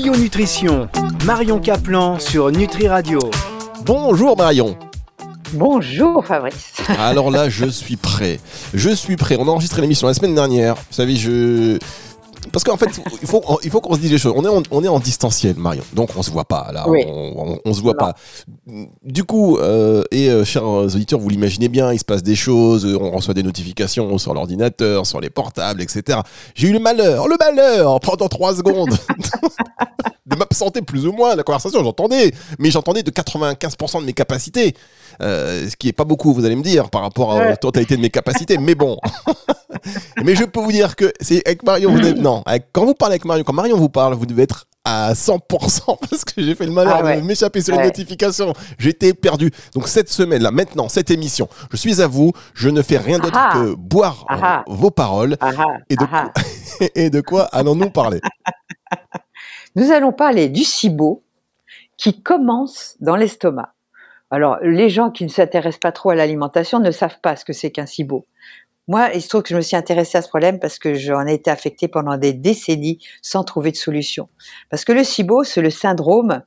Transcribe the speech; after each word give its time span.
Bio 0.00 0.14
Nutrition, 0.14 0.88
Marion 1.26 1.58
Caplan 1.58 2.20
sur 2.20 2.52
Nutri 2.52 2.86
Radio. 2.86 3.18
Bonjour 3.84 4.36
Marion. 4.36 4.78
Bonjour 5.54 6.24
Fabrice. 6.24 6.74
Alors 7.00 7.32
là, 7.32 7.48
je 7.48 7.66
suis 7.66 7.96
prêt. 7.96 8.38
Je 8.74 8.90
suis 8.90 9.16
prêt. 9.16 9.36
On 9.40 9.48
a 9.48 9.50
enregistré 9.50 9.82
l'émission 9.82 10.06
la 10.06 10.14
semaine 10.14 10.36
dernière. 10.36 10.76
Vous 10.76 10.92
savez, 10.92 11.16
je 11.16 11.78
parce 12.52 12.64
qu'en 12.64 12.76
fait, 12.76 12.88
il 13.22 13.28
faut, 13.28 13.42
il 13.62 13.70
faut 13.70 13.80
qu'on 13.80 13.94
se 13.94 14.00
dise 14.00 14.12
les 14.12 14.18
choses. 14.18 14.32
On 14.36 14.44
est, 14.44 14.48
en, 14.48 14.62
on 14.70 14.84
est 14.84 14.88
en 14.88 14.98
distanciel, 14.98 15.56
Marion. 15.56 15.82
Donc, 15.92 16.10
on 16.16 16.22
se 16.22 16.30
voit 16.30 16.44
pas, 16.44 16.70
là. 16.72 16.86
On, 16.88 17.58
on, 17.64 17.74
se 17.74 17.80
voit 17.80 17.96
pas. 17.96 18.14
Du 19.02 19.24
coup, 19.24 19.58
euh, 19.58 20.04
et 20.10 20.28
euh, 20.30 20.44
chers 20.44 20.64
auditeurs, 20.64 21.18
vous 21.18 21.28
l'imaginez 21.28 21.68
bien, 21.68 21.92
il 21.92 21.98
se 21.98 22.04
passe 22.04 22.22
des 22.22 22.36
choses. 22.36 22.86
On 23.00 23.10
reçoit 23.10 23.34
des 23.34 23.42
notifications 23.42 24.18
sur 24.18 24.34
l'ordinateur, 24.34 25.06
sur 25.06 25.20
les 25.20 25.30
portables, 25.30 25.82
etc. 25.82 26.20
J'ai 26.54 26.68
eu 26.68 26.72
le 26.72 26.80
malheur, 26.80 27.28
le 27.28 27.36
malheur, 27.38 28.00
pendant 28.00 28.28
trois 28.28 28.54
secondes. 28.54 28.90
de 30.28 30.36
m'absenter 30.36 30.82
plus 30.82 31.06
ou 31.06 31.12
moins 31.12 31.34
la 31.34 31.42
conversation, 31.42 31.82
j'entendais, 31.82 32.32
mais 32.58 32.70
j'entendais 32.70 33.02
de 33.02 33.10
95% 33.10 34.00
de 34.00 34.06
mes 34.06 34.12
capacités, 34.12 34.74
euh, 35.22 35.68
ce 35.68 35.76
qui 35.76 35.88
est 35.88 35.92
pas 35.92 36.04
beaucoup, 36.04 36.32
vous 36.32 36.44
allez 36.44 36.56
me 36.56 36.62
dire, 36.62 36.90
par 36.90 37.02
rapport 37.02 37.32
à 37.32 37.44
la 37.44 37.56
totalité 37.56 37.96
de 37.96 38.02
mes 38.02 38.10
capacités, 38.10 38.58
mais 38.58 38.74
bon. 38.74 38.98
mais 40.24 40.34
je 40.34 40.44
peux 40.44 40.60
vous 40.60 40.72
dire 40.72 40.96
que 40.96 41.12
c'est 41.20 41.46
avec 41.46 41.62
Marion, 41.62 41.92
vous 41.92 42.06
êtes, 42.06 42.18
non, 42.18 42.42
quand 42.72 42.84
vous 42.84 42.94
parlez 42.94 43.14
avec 43.14 43.24
Marion, 43.24 43.44
quand 43.44 43.52
Marion 43.52 43.76
vous 43.76 43.88
parle, 43.88 44.14
vous 44.14 44.26
devez 44.26 44.42
être 44.44 44.66
à 44.84 45.12
100% 45.12 45.98
parce 46.10 46.24
que 46.24 46.42
j'ai 46.42 46.54
fait 46.54 46.64
le 46.64 46.72
malheur 46.72 47.02
ah 47.04 47.16
de 47.16 47.20
m'échapper 47.20 47.60
sur 47.60 47.74
une 47.74 47.82
notification. 47.82 48.54
J'étais 48.78 49.12
perdu. 49.12 49.50
Donc 49.74 49.88
cette 49.88 50.08
semaine-là, 50.08 50.50
maintenant, 50.50 50.88
cette 50.88 51.10
émission, 51.10 51.48
je 51.70 51.76
suis 51.76 52.00
à 52.00 52.06
vous. 52.06 52.32
Je 52.54 52.68
ne 52.68 52.80
fais 52.80 52.98
rien 52.98 53.18
d'autre 53.18 53.38
ah 53.38 53.50
que 53.52 53.74
boire 53.74 54.24
ah 54.28 54.64
vos 54.66 54.90
paroles. 54.90 55.36
et, 55.90 55.96
de 55.96 56.06
et 56.94 57.10
de 57.10 57.20
quoi 57.20 57.44
allons-nous 57.44 57.90
parler? 57.90 58.20
Nous 59.76 59.90
allons 59.90 60.12
parler 60.12 60.48
du 60.48 60.64
SIBO 60.64 61.22
qui 61.96 62.22
commence 62.22 62.96
dans 63.00 63.16
l'estomac. 63.16 63.74
Alors, 64.30 64.58
les 64.62 64.90
gens 64.90 65.10
qui 65.10 65.24
ne 65.24 65.30
s'intéressent 65.30 65.80
pas 65.80 65.92
trop 65.92 66.10
à 66.10 66.14
l'alimentation 66.14 66.80
ne 66.80 66.90
savent 66.90 67.20
pas 67.20 67.36
ce 67.36 67.44
que 67.44 67.52
c'est 67.52 67.70
qu'un 67.70 67.86
SIBO. 67.86 68.26
Moi, 68.86 69.10
il 69.14 69.20
se 69.20 69.28
trouve 69.28 69.42
que 69.42 69.50
je 69.50 69.56
me 69.56 69.60
suis 69.60 69.76
intéressée 69.76 70.18
à 70.18 70.22
ce 70.22 70.28
problème 70.28 70.58
parce 70.58 70.78
que 70.78 70.94
j'en 70.94 71.26
ai 71.26 71.34
été 71.34 71.50
affectée 71.50 71.88
pendant 71.88 72.16
des 72.16 72.32
décennies 72.32 72.98
sans 73.22 73.44
trouver 73.44 73.70
de 73.70 73.76
solution. 73.76 74.28
Parce 74.70 74.84
que 74.84 74.92
le 74.92 75.04
SIBO, 75.04 75.44
c'est 75.44 75.60
le 75.60 75.70
syndrome, 75.70 76.42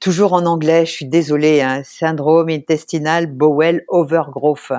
toujours 0.00 0.32
en 0.32 0.46
anglais, 0.46 0.86
je 0.86 0.90
suis 0.90 1.06
désolée, 1.06 1.60
hein, 1.60 1.82
syndrome 1.84 2.48
intestinal 2.48 3.26
bowel 3.26 3.84
overgrowth. 3.88 4.72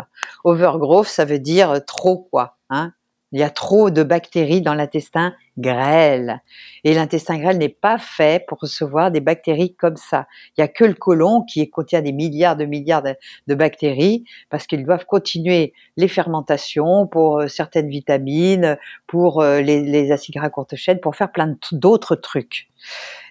Overgrowth, 0.43 1.07
ça 1.07 1.25
veut 1.25 1.39
dire 1.39 1.85
trop 1.85 2.27
quoi. 2.31 2.57
Hein 2.69 2.93
il 3.33 3.39
y 3.39 3.43
a 3.43 3.49
trop 3.49 3.89
de 3.89 4.03
bactéries 4.03 4.61
dans 4.61 4.75
l'intestin 4.75 5.33
grêle. 5.57 6.41
Et 6.83 6.93
l'intestin 6.93 7.39
grêle 7.39 7.57
n'est 7.57 7.67
pas 7.67 7.97
fait 7.97 8.45
pour 8.47 8.59
recevoir 8.59 9.09
des 9.09 9.21
bactéries 9.21 9.75
comme 9.75 9.97
ça. 9.97 10.27
Il 10.49 10.61
n'y 10.61 10.63
a 10.63 10.67
que 10.67 10.85
le 10.85 10.93
côlon 10.93 11.43
qui 11.43 11.67
contient 11.67 12.01
des 12.01 12.11
milliards 12.11 12.55
de 12.55 12.65
milliards 12.65 13.01
de, 13.01 13.55
bactéries 13.55 14.23
parce 14.51 14.67
qu'ils 14.67 14.85
doivent 14.85 15.05
continuer 15.05 15.73
les 15.97 16.07
fermentations 16.07 17.07
pour 17.07 17.39
euh, 17.39 17.47
certaines 17.47 17.89
vitamines, 17.89 18.77
pour 19.07 19.41
euh, 19.41 19.61
les, 19.61 20.11
acides 20.11 20.35
gras 20.35 20.49
courte 20.49 20.75
chaîne, 20.75 20.99
pour 20.99 21.15
faire 21.15 21.31
plein 21.31 21.55
d'autres 21.71 22.15
trucs. 22.15 22.69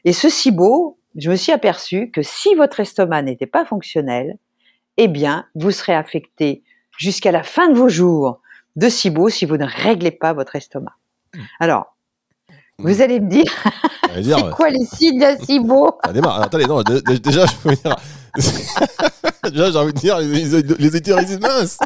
Et 0.04 0.12
ceci 0.12 0.50
beau, 0.50 0.98
je 1.16 1.30
me 1.30 1.36
suis 1.36 1.52
aperçu 1.52 2.10
que 2.10 2.22
si 2.22 2.56
votre 2.56 2.80
estomac 2.80 3.22
n'était 3.22 3.46
pas 3.46 3.64
fonctionnel, 3.64 4.36
eh 4.96 5.06
bien, 5.06 5.46
vous 5.54 5.70
serez 5.70 5.94
affecté 5.94 6.64
jusqu'à 6.98 7.30
la 7.30 7.44
fin 7.44 7.68
de 7.68 7.74
vos 7.74 7.88
jours 7.88 8.41
de 8.76 8.88
SIBO 8.88 9.28
si 9.28 9.44
vous 9.46 9.56
ne 9.56 9.66
réglez 9.66 10.10
pas 10.10 10.32
votre 10.32 10.56
estomac. 10.56 10.94
Hmm. 11.34 11.40
Alors, 11.60 11.96
vous 12.78 13.00
allez 13.00 13.20
me 13.20 13.28
dire, 13.28 13.52
c'est 14.14 14.50
quoi 14.50 14.70
les 14.70 14.84
signes 14.84 15.20
d'un 15.20 15.36
SIBO 15.38 15.98
Attendez, 16.02 16.66
non, 16.66 16.82
déjà, 16.82 17.46
je 17.46 17.54
peux 17.62 17.74
dire. 17.74 17.96
déjà, 19.50 19.70
j'ai 19.70 19.78
envie 19.78 19.92
de 19.92 19.98
dire, 19.98 20.18
les, 20.18 20.44
les, 20.44 20.90
les 20.90 21.38
mince 21.38 21.78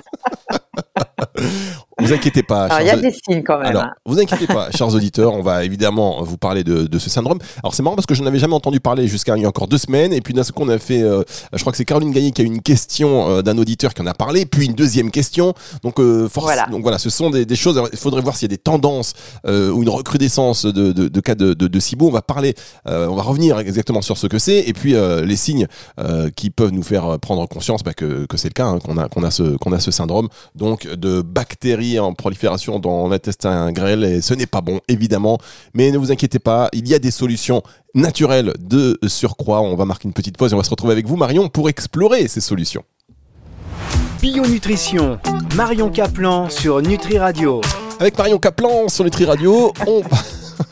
vous 1.98 2.12
inquiétez 2.12 2.42
pas. 2.42 2.68
il 2.80 2.86
y 2.86 2.90
a 2.90 2.96
des 2.96 3.12
signes 3.12 3.42
quand 3.42 3.58
même. 3.58 3.68
Alors, 3.68 3.84
hein. 3.84 3.92
vous 4.04 4.18
inquiétez 4.18 4.46
pas, 4.46 4.70
chers 4.70 4.94
auditeurs, 4.94 5.32
on 5.32 5.42
va 5.42 5.64
évidemment 5.64 6.22
vous 6.22 6.36
parler 6.36 6.62
de, 6.62 6.86
de 6.86 6.98
ce 6.98 7.08
syndrome. 7.08 7.38
Alors 7.62 7.74
c'est 7.74 7.82
marrant 7.82 7.96
parce 7.96 8.06
que 8.06 8.14
je 8.14 8.22
n'avais 8.22 8.38
jamais 8.38 8.54
entendu 8.54 8.80
parler 8.80 9.08
jusqu'à 9.08 9.36
il 9.36 9.42
y 9.42 9.44
a 9.46 9.48
encore 9.48 9.66
deux 9.66 9.78
semaines, 9.78 10.12
et 10.12 10.20
puis 10.20 10.34
d'un 10.34 10.42
coup 10.42 10.62
on 10.62 10.68
a 10.68 10.78
fait, 10.78 11.02
euh, 11.02 11.22
je 11.52 11.60
crois 11.60 11.72
que 11.72 11.78
c'est 11.78 11.84
Caroline 11.86 12.10
Gaillet 12.10 12.32
qui 12.32 12.42
a 12.42 12.44
eu 12.44 12.48
une 12.48 12.60
question 12.60 13.30
euh, 13.30 13.42
d'un 13.42 13.56
auditeur 13.56 13.94
qui 13.94 14.02
en 14.02 14.06
a 14.06 14.14
parlé, 14.14 14.44
puis 14.44 14.66
une 14.66 14.74
deuxième 14.74 15.10
question. 15.10 15.54
Donc, 15.82 15.98
euh, 15.98 16.28
voilà. 16.34 16.66
donc 16.66 16.82
voilà, 16.82 16.98
ce 16.98 17.08
sont 17.08 17.30
des, 17.30 17.46
des 17.46 17.56
choses. 17.56 17.80
Il 17.92 17.98
faudrait 17.98 18.20
voir 18.20 18.36
s'il 18.36 18.50
y 18.50 18.52
a 18.52 18.56
des 18.56 18.62
tendances 18.62 19.14
ou 19.46 19.82
une 19.82 19.88
recrudescence 19.88 20.66
de, 20.66 20.92
de, 20.92 21.08
de 21.08 21.20
cas 21.20 21.34
de, 21.34 21.54
de, 21.54 21.66
de 21.66 21.80
SIBO. 21.80 22.08
On 22.08 22.10
va 22.10 22.22
parler, 22.22 22.54
on 22.84 23.14
va 23.14 23.22
revenir 23.22 23.58
exactement 23.58 24.02
sur 24.02 24.18
ce 24.18 24.26
que 24.26 24.38
c'est, 24.38 24.60
et 24.60 24.72
puis 24.72 24.94
les 24.94 25.36
signes 25.36 25.66
qui 26.36 26.50
peuvent 26.50 26.72
nous 26.72 26.82
faire 26.82 27.18
prendre 27.20 27.46
conscience 27.48 27.82
bah, 27.82 27.94
que, 27.94 28.26
que 28.26 28.36
c'est 28.36 28.48
le 28.48 28.54
cas, 28.54 28.66
hein, 28.66 28.78
qu'on 28.84 28.98
a 28.98 29.08
qu'on 29.08 29.22
a 29.22 29.30
ce 29.30 29.56
qu'on 29.56 29.72
a 29.72 29.80
ce 29.80 29.90
syndrome. 29.90 30.28
Donc 30.54 30.86
de 30.86 31.22
bactéries 31.22 31.85
en 31.98 32.12
prolifération 32.14 32.78
dans 32.78 33.08
l'intestin 33.08 33.72
grêle 33.72 34.04
et 34.04 34.20
ce 34.20 34.34
n'est 34.34 34.46
pas 34.46 34.60
bon, 34.60 34.80
évidemment. 34.88 35.38
Mais 35.74 35.90
ne 35.90 35.98
vous 35.98 36.12
inquiétez 36.12 36.38
pas, 36.38 36.68
il 36.72 36.88
y 36.88 36.94
a 36.94 36.98
des 36.98 37.10
solutions 37.10 37.62
naturelles 37.94 38.52
de 38.58 38.98
surcroît. 39.06 39.60
On 39.60 39.76
va 39.76 39.84
marquer 39.84 40.06
une 40.06 40.12
petite 40.14 40.36
pause 40.36 40.52
et 40.52 40.54
on 40.54 40.58
va 40.58 40.64
se 40.64 40.70
retrouver 40.70 40.92
avec 40.92 41.06
vous, 41.06 41.16
Marion, 41.16 41.48
pour 41.48 41.68
explorer 41.68 42.28
ces 42.28 42.40
solutions. 42.40 42.84
Bio 44.20 44.46
Nutrition, 44.46 45.18
Marion 45.54 45.90
Caplan 45.90 46.48
sur 46.48 46.80
Nutri 46.82 47.18
Radio. 47.18 47.60
Avec 48.00 48.16
Marion 48.18 48.38
Caplan 48.38 48.88
sur 48.88 49.04
Nutri 49.04 49.24
Radio, 49.24 49.72
on, 49.86 50.02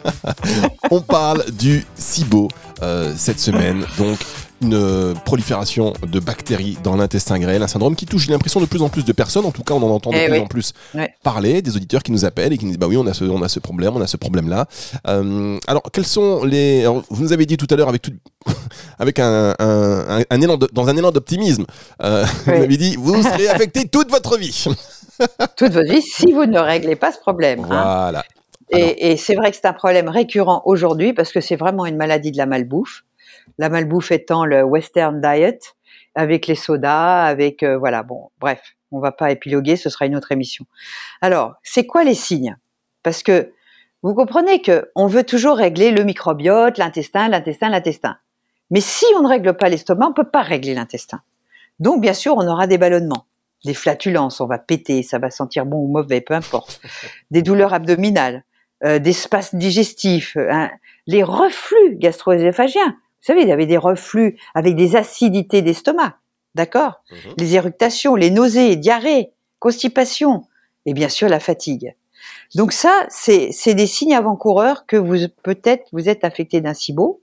on 0.91 1.01
parle 1.01 1.45
du 1.53 1.87
SIBO 1.95 2.49
euh, 2.83 3.13
cette 3.17 3.41
semaine. 3.41 3.85
Donc, 3.99 4.19
une 4.65 5.15
prolifération 5.25 5.93
de 6.07 6.21
bactéries 6.21 6.79
dans 6.83 6.97
l'intestin 6.97 7.39
grêle, 7.39 7.63
un 7.63 7.69
syndrome 7.69 7.95
qui 7.95 8.07
touche, 8.07 8.27
j'ai 8.27 8.33
l'impression, 8.33 8.61
de 8.61 8.67
plus 8.67 8.83
en 8.83 8.89
plus 8.89 9.05
de 9.05 9.13
personnes. 9.13 9.45
En 9.45 9.51
tout 9.51 9.63
cas, 9.63 9.75
on 9.75 9.83
en 9.83 9.91
entend 9.91 10.11
de 10.11 10.17
eh 10.17 10.29
plus 10.29 10.39
en 10.39 10.47
plus 10.47 10.73
parler, 11.23 11.63
des 11.63 11.77
auditeurs 11.77 12.03
qui 12.03 12.13
nous 12.13 12.25
appellent 12.25 12.53
et 12.53 12.59
qui 12.59 12.65
nous 12.65 12.73
disent 12.73 12.79
bah 12.79 12.87
oui, 12.89 12.97
on 12.97 13.07
a 13.07 13.15
ce, 13.15 13.25
on 13.25 13.43
a 13.43 13.49
ce 13.49 13.61
problème, 13.61 13.95
on 13.95 14.01
a 14.01 14.07
ce 14.07 14.17
problème-là. 14.17 14.67
Euh, 15.07 15.59
alors, 15.67 15.83
quels 15.93 16.07
sont 16.07 16.45
les. 16.45 16.87
vous 16.87 17.23
nous 17.23 17.33
avez 17.33 17.47
dit 17.47 17.57
tout 17.57 17.67
à 17.71 17.77
l'heure 17.77 17.89
avec 17.89 18.03
tout, 18.03 18.13
avec 18.99 19.19
un, 19.19 19.55
un, 19.59 20.41
élan 20.41 20.59
dans 20.73 20.89
un 20.89 20.97
élan 20.97 21.11
d'optimisme, 21.11 21.67
euh, 22.03 22.25
vous 22.47 22.53
avez 22.53 22.77
dit 22.77 22.97
vous 22.99 23.23
serez 23.23 23.49
affecté 23.49 23.87
toute 23.89 24.11
votre 24.11 24.39
vie. 24.39 24.65
toute 25.57 25.73
votre 25.73 25.91
vie 25.91 26.03
si 26.03 26.33
vous 26.33 26.47
ne 26.47 26.59
réglez 26.59 26.97
pas 26.97 27.13
ce 27.13 27.19
problème. 27.19 27.61
Hein. 27.65 27.67
Voilà. 27.69 28.25
et, 28.71 29.13
et 29.13 29.17
c'est 29.17 29.35
vrai 29.35 29.51
que 29.51 29.57
c'est 29.57 29.67
un 29.67 29.73
problème 29.75 30.09
récurrent 30.09 30.63
aujourd'hui 30.65 31.13
parce 31.13 31.33
que 31.33 31.41
c'est 31.41 31.57
vraiment 31.57 31.87
une 31.87 31.97
maladie 31.97 32.33
de 32.33 32.39
la 32.39 32.47
malbouffe 32.47 33.05
la 33.59 33.69
malbouffe 33.69 34.13
étant 34.13 34.45
le 34.45 34.63
western 34.63 35.21
diet, 35.21 35.75
avec 36.15 36.47
les 36.47 36.55
sodas, 36.55 37.25
avec 37.25 37.63
euh, 37.63 37.77
voilà, 37.77 38.03
bon, 38.03 38.31
bref, 38.39 38.75
on 38.93 39.01
va 39.01 39.13
pas 39.13 39.31
épiloguer, 39.31 39.77
ce 39.77 39.91
sera 39.91 40.07
une 40.07 40.17
autre 40.17 40.33
émission. 40.33 40.65
Alors, 41.21 41.55
c'est 41.63 41.87
quoi 41.87 42.05
les 42.05 42.15
signes? 42.15 42.57
Parce 43.03 43.23
que 43.23 43.53
vous 44.03 44.15
comprenez 44.15 44.63
que 44.63 44.91
on 44.95 45.07
veut 45.07 45.25
toujours 45.25 45.57
régler 45.57 45.91
le 45.91 46.05
microbiote, 46.05 46.79
l'intestin, 46.79 47.29
l'intestin, 47.29 47.71
l'intestin. 47.71 48.17
Mais 48.71 48.81
si 48.81 49.07
on 49.17 49.23
ne 49.23 49.29
règle 49.29 49.57
pas 49.57 49.69
l'estomac, 49.69 50.09
on 50.09 50.13
peut 50.13 50.31
pas 50.31 50.43
régler 50.43 50.75
l'intestin. 50.75 51.21
Donc, 51.81 52.01
bien 52.01 52.15
sûr, 52.15 52.37
on 52.37 52.47
aura 52.47 52.67
des 52.67 52.79
ballonnements, 52.79 53.27
des 53.65 53.75
flatulences, 53.75 54.41
on 54.41 54.47
va 54.47 54.59
péter, 54.59 55.03
ça 55.03 55.19
va 55.19 55.31
sentir 55.31 55.67
bon 55.67 55.79
ou 55.79 55.89
mauvais, 55.89 56.21
peu 56.21 56.35
importe, 56.35 56.81
des 57.31 57.43
douleurs 57.43 57.75
abdominales, 57.75 58.45
euh, 58.85 58.99
des 58.99 59.13
spasmes 59.13 59.59
digestifs, 59.59 60.37
hein, 60.37 60.71
les 61.07 61.23
reflux 61.23 61.97
gastro-œsophagiens. 61.97 62.97
Vous 63.25 63.33
savez, 63.33 63.41
il 63.41 63.49
y 63.49 63.53
avait 63.53 63.65
des 63.65 63.79
reflux 63.79 64.39
avec 64.55 64.77
des 64.77 64.97
acidités 64.97 65.63
d'estomac, 65.63 66.19
d'accord? 66.55 67.01
Mhm. 67.11 67.35
Les 67.39 67.55
éructations, 67.55 68.17
les 68.17 68.31
nausées, 68.31 68.77
diarrhées, 68.77 69.31
constipation, 69.61 70.45
et 70.85 70.93
bien 70.93 71.09
sûr 71.09 71.31
la 71.31 71.41
fatigue. 71.41 71.95
Donc 72.55 72.73
ça, 72.73 73.07
c'est 73.09 73.73
des 73.73 73.87
signes 73.87 74.15
avant-coureurs 74.15 74.85
que 74.85 74.99
vous 74.99 75.29
peut-être 75.43 75.87
vous 75.93 76.11
êtes 76.11 76.23
affecté 76.23 76.61
d'un 76.61 76.75
SIBO. 76.75 77.23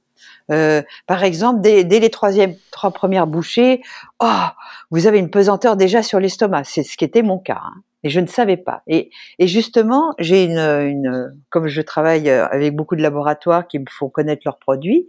Euh, 0.51 0.81
par 1.05 1.23
exemple, 1.23 1.61
dès, 1.61 1.83
les 1.83 2.09
troisième, 2.09 2.55
trois 2.71 2.89
premières 2.89 3.27
bouchées, 3.27 3.83
oh, 4.19 4.45
vous 4.89 5.05
avez 5.05 5.19
une 5.19 5.29
pesanteur 5.29 5.75
déjà 5.77 6.01
sur 6.01 6.19
l'estomac. 6.19 6.63
C'est 6.63 6.81
ce 6.81 6.97
qui 6.97 7.05
était 7.05 7.21
mon 7.21 7.37
cas. 7.37 7.61
Hein. 7.63 7.83
Et 8.03 8.09
je 8.09 8.19
ne 8.19 8.27
savais 8.27 8.57
pas. 8.57 8.81
Et, 8.87 9.11
et 9.37 9.47
justement, 9.47 10.13
j'ai 10.17 10.43
une, 10.45 10.57
une, 10.57 11.31
comme 11.49 11.67
je 11.67 11.81
travaille 11.81 12.29
avec 12.29 12.75
beaucoup 12.75 12.95
de 12.95 13.01
laboratoires 13.01 13.67
qui 13.67 13.79
me 13.79 13.85
font 13.89 14.09
connaître 14.09 14.41
leurs 14.45 14.57
produits, 14.57 15.07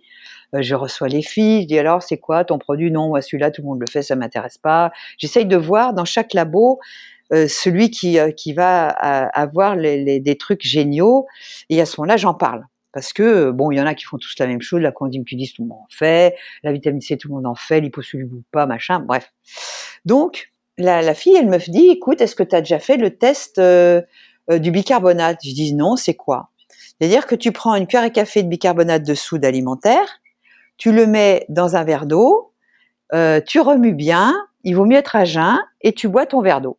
euh, 0.55 0.62
je 0.62 0.75
reçois 0.75 1.09
les 1.09 1.23
filles, 1.23 1.62
je 1.62 1.67
dis 1.69 1.79
alors 1.79 2.03
c'est 2.03 2.19
quoi 2.19 2.44
ton 2.44 2.59
produit? 2.59 2.91
Non, 2.91 3.09
moi 3.09 3.23
celui-là 3.23 3.50
tout 3.50 3.62
le 3.62 3.69
monde 3.69 3.81
le 3.81 3.87
fait, 3.87 4.03
ça 4.03 4.17
m'intéresse 4.17 4.59
pas. 4.59 4.93
J'essaye 5.19 5.47
de 5.47 5.56
voir 5.56 5.94
dans 5.94 6.05
chaque 6.05 6.35
labo 6.35 6.79
euh, 7.33 7.49
celui 7.49 7.91
qui, 7.91 8.19
euh, 8.19 8.31
qui 8.31 8.53
va 8.53 8.89
avoir 8.89 9.77
les, 9.77 10.21
des 10.21 10.37
trucs 10.37 10.62
géniaux 10.62 11.27
et 11.71 11.81
à 11.81 11.87
ce 11.87 12.00
moment-là 12.00 12.17
j'en 12.17 12.35
parle. 12.35 12.65
Parce 12.93 13.15
que 13.15 13.50
bon, 13.50 13.71
il 13.71 13.79
y 13.79 13.81
en 13.81 13.87
a 13.87 13.95
qui 13.95 14.05
font 14.05 14.19
tous 14.19 14.35
la 14.38 14.47
même 14.47 14.61
chose, 14.61 14.83
la 14.83 14.91
Q10 14.91 15.55
tout 15.55 15.62
le 15.62 15.69
monde 15.69 15.79
en 15.79 15.87
fait, 15.91 16.37
la 16.62 16.73
vitamine 16.73 17.00
C 17.00 17.17
tout 17.17 17.29
le 17.29 17.35
monde 17.35 17.47
en 17.47 17.55
fait, 17.55 17.81
l'hyposoluble 17.81 18.43
pas, 18.50 18.67
machin, 18.67 19.00
bref. 19.00 19.33
Donc 20.05 20.53
la, 20.79 21.15
fille, 21.15 21.37
elle 21.37 21.49
me 21.49 21.59
dit, 21.59 21.89
écoute, 21.91 22.21
est-ce 22.21 22.35
que 22.35 22.43
tu 22.43 22.57
as 22.57 22.61
déjà 22.61 22.79
fait 22.79 22.97
le 22.97 23.17
test 23.17 23.61
du 23.61 24.71
bicarbonate? 24.71 25.39
Je 25.45 25.53
dis 25.53 25.75
non, 25.75 25.97
c'est 25.97 26.15
quoi? 26.15 26.51
C'est-à-dire 27.03 27.27
que 27.27 27.35
tu 27.35 27.51
prends 27.51 27.75
une 27.75 27.87
cuillère 27.87 28.05
à 28.05 28.11
café 28.11 28.43
de 28.43 28.49
bicarbonate 28.49 29.03
de 29.03 29.15
soude 29.15 29.45
alimentaire, 29.45 30.21
tu 30.77 30.93
le 30.93 31.07
mets 31.07 31.47
dans 31.49 31.77
un 31.77 31.85
verre 31.85 32.07
d'eau, 32.07 32.53
euh, 33.15 33.41
tu 33.41 33.61
remues 33.61 33.95
bien, 33.95 34.35
il 34.65 34.77
vaut 34.77 34.85
mieux 34.85 34.97
être 34.97 35.17
à 35.17 35.25
jeun, 35.25 35.59
et 35.81 35.93
tu 35.93 36.09
bois 36.09 36.27
ton 36.27 36.41
verre 36.41 36.61
d'eau. 36.61 36.79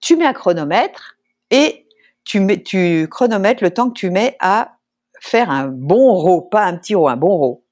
Tu 0.00 0.16
mets 0.16 0.26
un 0.26 0.32
chronomètre 0.32 1.16
et 1.50 1.86
tu, 2.24 2.40
mets, 2.40 2.62
tu 2.62 3.08
chronomètres 3.10 3.62
le 3.62 3.70
temps 3.70 3.88
que 3.88 3.98
tu 3.98 4.10
mets 4.10 4.36
à 4.40 4.76
faire 5.20 5.50
un 5.50 5.68
bon 5.68 6.14
row, 6.14 6.42
pas 6.42 6.64
un 6.64 6.76
petit 6.76 6.94
row, 6.94 7.08
un 7.08 7.16
bon 7.16 7.36
row. 7.36 7.64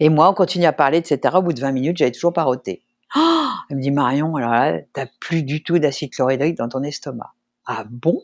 Et 0.00 0.08
moi, 0.08 0.28
on 0.30 0.34
continue 0.34 0.64
à 0.64 0.72
parler, 0.72 0.98
etc. 0.98 1.34
Au 1.36 1.42
bout 1.42 1.52
de 1.52 1.60
20 1.60 1.72
minutes, 1.72 1.96
j'avais 1.98 2.10
toujours 2.10 2.32
pas 2.32 2.44
roté. 2.44 2.82
Oh 3.16 3.48
elle 3.68 3.76
me 3.76 3.82
dit, 3.82 3.90
Marion, 3.90 4.36
alors 4.36 4.52
là, 4.52 4.80
t'as 4.92 5.06
plus 5.20 5.42
du 5.42 5.62
tout 5.62 5.78
d'acide 5.78 6.12
chlorhydrique 6.12 6.56
dans 6.56 6.68
ton 6.68 6.82
estomac. 6.82 7.32
Ah 7.66 7.84
bon? 7.88 8.22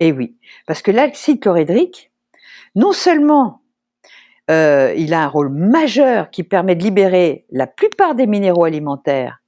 Eh 0.00 0.12
oui, 0.12 0.36
parce 0.66 0.82
que 0.82 0.90
l'acide 0.90 1.40
chlorhydrique, 1.40 2.10
non 2.74 2.92
seulement 2.92 3.62
euh, 4.50 4.94
il 4.96 5.12
a 5.12 5.22
un 5.22 5.28
rôle 5.28 5.50
majeur 5.50 6.30
qui 6.30 6.42
permet 6.42 6.74
de 6.74 6.82
libérer 6.82 7.46
la 7.50 7.66
plupart 7.66 8.14
des 8.14 8.26
minéraux 8.26 8.64
alimentaires, 8.64 9.42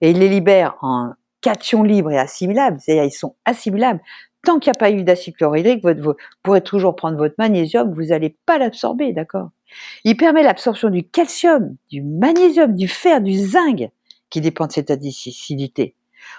et 0.00 0.10
il 0.10 0.18
les 0.18 0.28
libère 0.28 0.76
en 0.82 1.12
cations 1.40 1.82
libres 1.82 2.10
et 2.10 2.18
assimilables, 2.18 2.78
c'est-à-dire 2.80 3.04
ils 3.04 3.10
sont 3.10 3.36
assimilables. 3.44 4.00
Tant 4.44 4.58
qu'il 4.58 4.70
n'y 4.70 4.76
a 4.76 4.78
pas 4.78 4.90
eu 4.90 5.02
d'acide 5.02 5.36
chlorhydrique, 5.36 5.84
vous 5.84 6.14
pourrez 6.42 6.60
toujours 6.60 6.94
prendre 6.94 7.16
votre 7.16 7.34
magnésium, 7.38 7.92
vous 7.92 8.06
n'allez 8.06 8.36
pas 8.46 8.58
l'absorber, 8.58 9.12
d'accord? 9.12 9.50
Il 10.04 10.16
permet 10.16 10.42
l'absorption 10.42 10.90
du 10.90 11.04
calcium, 11.04 11.76
du 11.90 12.02
magnésium, 12.02 12.74
du 12.74 12.88
fer, 12.88 13.20
du 13.20 13.34
zinc, 13.34 13.90
qui 14.30 14.40
dépend 14.40 14.66
de 14.66 14.72
cette 14.72 14.90
acidité. 14.90 15.94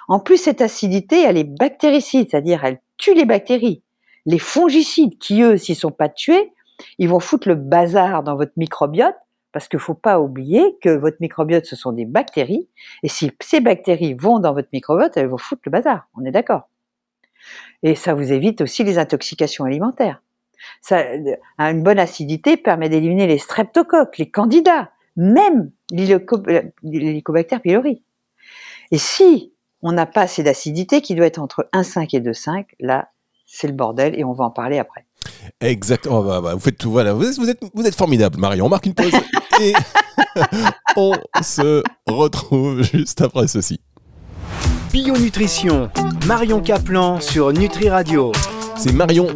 En 0.07 0.19
plus, 0.19 0.37
cette 0.37 0.61
acidité, 0.61 1.21
elle 1.21 1.37
est 1.37 1.43
bactéricide, 1.43 2.29
c'est-à-dire 2.29 2.63
elle 2.63 2.79
tue 2.97 3.13
les 3.13 3.25
bactéries. 3.25 3.81
Les 4.25 4.39
fongicides, 4.39 5.17
qui 5.17 5.41
eux, 5.41 5.57
s'ils 5.57 5.75
sont 5.75 5.91
pas 5.91 6.09
tués, 6.09 6.51
ils 6.97 7.09
vont 7.09 7.19
foutre 7.19 7.47
le 7.47 7.55
bazar 7.55 8.23
dans 8.23 8.35
votre 8.35 8.51
microbiote, 8.57 9.15
parce 9.51 9.67
qu'il 9.67 9.79
faut 9.79 9.95
pas 9.95 10.19
oublier 10.19 10.77
que 10.81 10.89
votre 10.89 11.17
microbiote, 11.21 11.65
ce 11.65 11.75
sont 11.75 11.91
des 11.91 12.05
bactéries, 12.05 12.67
et 13.03 13.07
si 13.07 13.31
ces 13.41 13.61
bactéries 13.61 14.13
vont 14.13 14.39
dans 14.39 14.53
votre 14.53 14.69
microbiote, 14.73 15.17
elles 15.17 15.27
vont 15.27 15.37
foutre 15.37 15.63
le 15.65 15.71
bazar. 15.71 16.07
On 16.15 16.25
est 16.25 16.31
d'accord? 16.31 16.69
Et 17.81 17.95
ça 17.95 18.13
vous 18.13 18.31
évite 18.31 18.61
aussi 18.61 18.83
les 18.83 18.97
intoxications 18.97 19.63
alimentaires. 19.63 20.21
Ça, 20.81 21.05
une 21.57 21.83
bonne 21.83 21.99
acidité 21.99 22.57
permet 22.57 22.89
d'éliminer 22.89 23.27
les 23.27 23.37
streptocoques, 23.37 24.17
les 24.17 24.29
candidats, 24.29 24.91
même 25.19 25.71
l'hélicobactère 25.91 27.61
pylori. 27.61 28.01
Et 28.91 28.97
si 28.97 29.53
on 29.81 29.91
n'a 29.91 30.05
pas 30.05 30.21
assez 30.21 30.43
d'acidité, 30.43 31.01
qui 31.01 31.13
doit 31.13 31.25
être 31.25 31.39
entre 31.39 31.69
1,5 31.73 32.15
et 32.15 32.21
2,5, 32.21 32.65
là, 32.79 33.09
c'est 33.45 33.67
le 33.67 33.73
bordel 33.73 34.17
et 34.17 34.23
on 34.23 34.31
va 34.31 34.45
en 34.45 34.49
parler 34.49 34.79
après. 34.79 35.05
Exactement. 35.59 36.19
Oh, 36.19 36.23
bah, 36.23 36.41
bah, 36.41 36.53
vous 36.53 36.59
faites 36.59 36.77
tout. 36.77 36.91
Voilà. 36.91 37.13
Vous 37.13 37.25
êtes, 37.25 37.59
vous 37.73 37.85
êtes, 37.85 37.95
formidable, 37.95 38.39
Marion. 38.39 38.65
On 38.65 38.69
marque 38.69 38.85
une 38.85 38.93
pause 38.93 39.11
et 39.61 39.73
on 40.95 41.13
se 41.41 41.83
retrouve 42.07 42.83
juste 42.83 43.21
après 43.21 43.47
ceci. 43.47 43.81
Bio 44.91 45.17
Nutrition, 45.17 45.89
Marion 46.27 46.61
Caplan 46.61 47.19
sur 47.19 47.51
Nutri 47.51 47.89
Radio. 47.89 48.31
C'est 48.77 48.93
Marion 48.93 49.27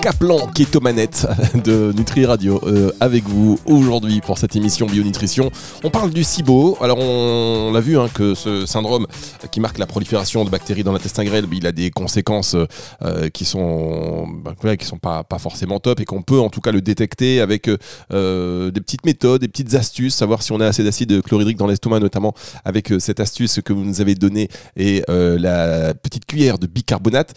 Kaplan 0.00 0.48
qui 0.48 0.62
est 0.62 0.74
aux 0.74 0.80
manettes 0.80 1.26
de 1.64 1.92
Nutri 1.96 2.26
Radio 2.26 2.60
euh, 2.66 2.90
avec 3.00 3.24
vous 3.24 3.58
aujourd'hui 3.66 4.20
pour 4.20 4.38
cette 4.38 4.56
émission 4.56 4.86
Bionutrition. 4.86 5.50
On 5.84 5.90
parle 5.90 6.10
du 6.10 6.24
SIBO. 6.24 6.76
Alors 6.80 6.98
on, 6.98 7.70
l'a 7.72 7.80
vu 7.80 7.98
hein, 7.98 8.08
que 8.12 8.34
ce 8.34 8.66
syndrome 8.66 9.06
qui 9.50 9.60
marque 9.60 9.78
la 9.78 9.86
prolifération 9.86 10.44
de 10.44 10.50
bactéries 10.50 10.82
dans 10.82 10.92
l'intestin 10.92 11.24
grêle, 11.24 11.46
il 11.52 11.66
a 11.66 11.72
des 11.72 11.90
conséquences 11.90 12.56
euh, 13.02 13.28
qui 13.30 13.44
sont 13.44 14.26
bah, 14.26 14.54
qui 14.76 14.86
sont 14.86 14.98
pas, 14.98 15.22
pas 15.24 15.38
forcément 15.38 15.78
top 15.78 16.00
et 16.00 16.04
qu'on 16.04 16.22
peut 16.22 16.40
en 16.40 16.50
tout 16.50 16.60
cas 16.60 16.72
le 16.72 16.80
détecter 16.80 17.40
avec 17.40 17.70
euh, 18.12 18.70
des 18.70 18.80
petites 18.80 19.06
méthodes, 19.06 19.40
des 19.40 19.48
petites 19.48 19.74
astuces, 19.74 20.14
savoir 20.14 20.42
si 20.42 20.52
on 20.52 20.60
a 20.60 20.66
assez 20.66 20.82
d'acide 20.82 21.22
chlorhydrique 21.22 21.58
dans 21.58 21.66
l'estomac 21.66 22.00
notamment 22.00 22.34
avec 22.64 22.92
cette 22.98 23.20
astuce 23.20 23.60
que 23.64 23.72
vous 23.72 23.84
nous 23.84 24.00
avez 24.00 24.14
donnée 24.14 24.48
et 24.76 25.04
la 25.08 25.94
petite 25.94 26.26
cuillère 26.26 26.58
de 26.58 26.66
bicarbonate 26.66 27.34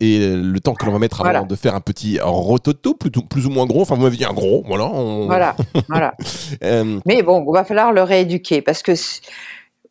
et 0.00 0.34
le 0.34 0.60
temps 0.60 0.74
que 0.74 0.84
l'on 0.86 0.92
va 0.92 0.98
mettre 0.98 1.24
avant 1.24 1.46
de 1.46 1.56
faire 1.56 1.74
un 1.74 1.80
petit 1.88 2.18
rototo, 2.20 2.94
plus 2.94 3.46
ou 3.46 3.50
moins 3.50 3.66
gros. 3.66 3.82
Enfin, 3.82 3.94
vous 3.94 4.02
m'avez 4.02 4.16
dit 4.16 4.24
un 4.24 4.34
gros, 4.34 4.62
voilà. 4.66 4.86
Voilà, 5.26 5.56
voilà. 5.88 6.14
Euh, 6.64 6.98
Mais 7.06 7.22
bon, 7.22 7.44
il 7.46 7.52
va 7.52 7.64
falloir 7.64 7.92
le 7.92 8.02
rééduquer 8.02 8.62
parce 8.62 8.82
que, 8.82 8.92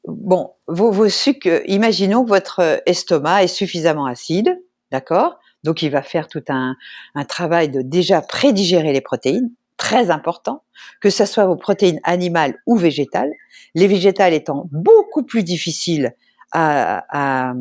bon, 0.08 0.52
vos, 0.68 0.92
vos 0.92 1.10
sucres, 1.10 1.62
imaginons 1.68 2.24
que 2.24 2.30
votre 2.30 2.82
estomac 2.86 3.44
est 3.44 3.48
suffisamment 3.48 4.06
acide, 4.06 4.60
d'accord? 4.92 5.40
Donc, 5.64 5.82
il 5.82 5.90
va 5.90 6.02
faire 6.02 6.28
tout 6.28 6.44
un, 6.50 6.76
un 7.16 7.26
travail 7.26 7.70
de 7.70 7.82
déjà 7.82 8.22
prédigérer 8.22 8.94
les 8.94 9.02
protéines, 9.02 9.50
très 9.78 10.10
important, 10.10 10.64
que 11.02 11.10
ce 11.10 11.26
soit 11.26 11.46
vos 11.46 11.56
protéines 11.56 12.00
animales 12.04 12.56
ou 12.66 12.76
végétales. 12.76 13.32
Les 13.76 13.88
végétales 13.88 14.34
étant 14.34 14.68
beaucoup 14.72 15.24
plus 15.24 15.44
difficiles 15.44 16.14
à, 16.52 17.04
à, 17.10 17.54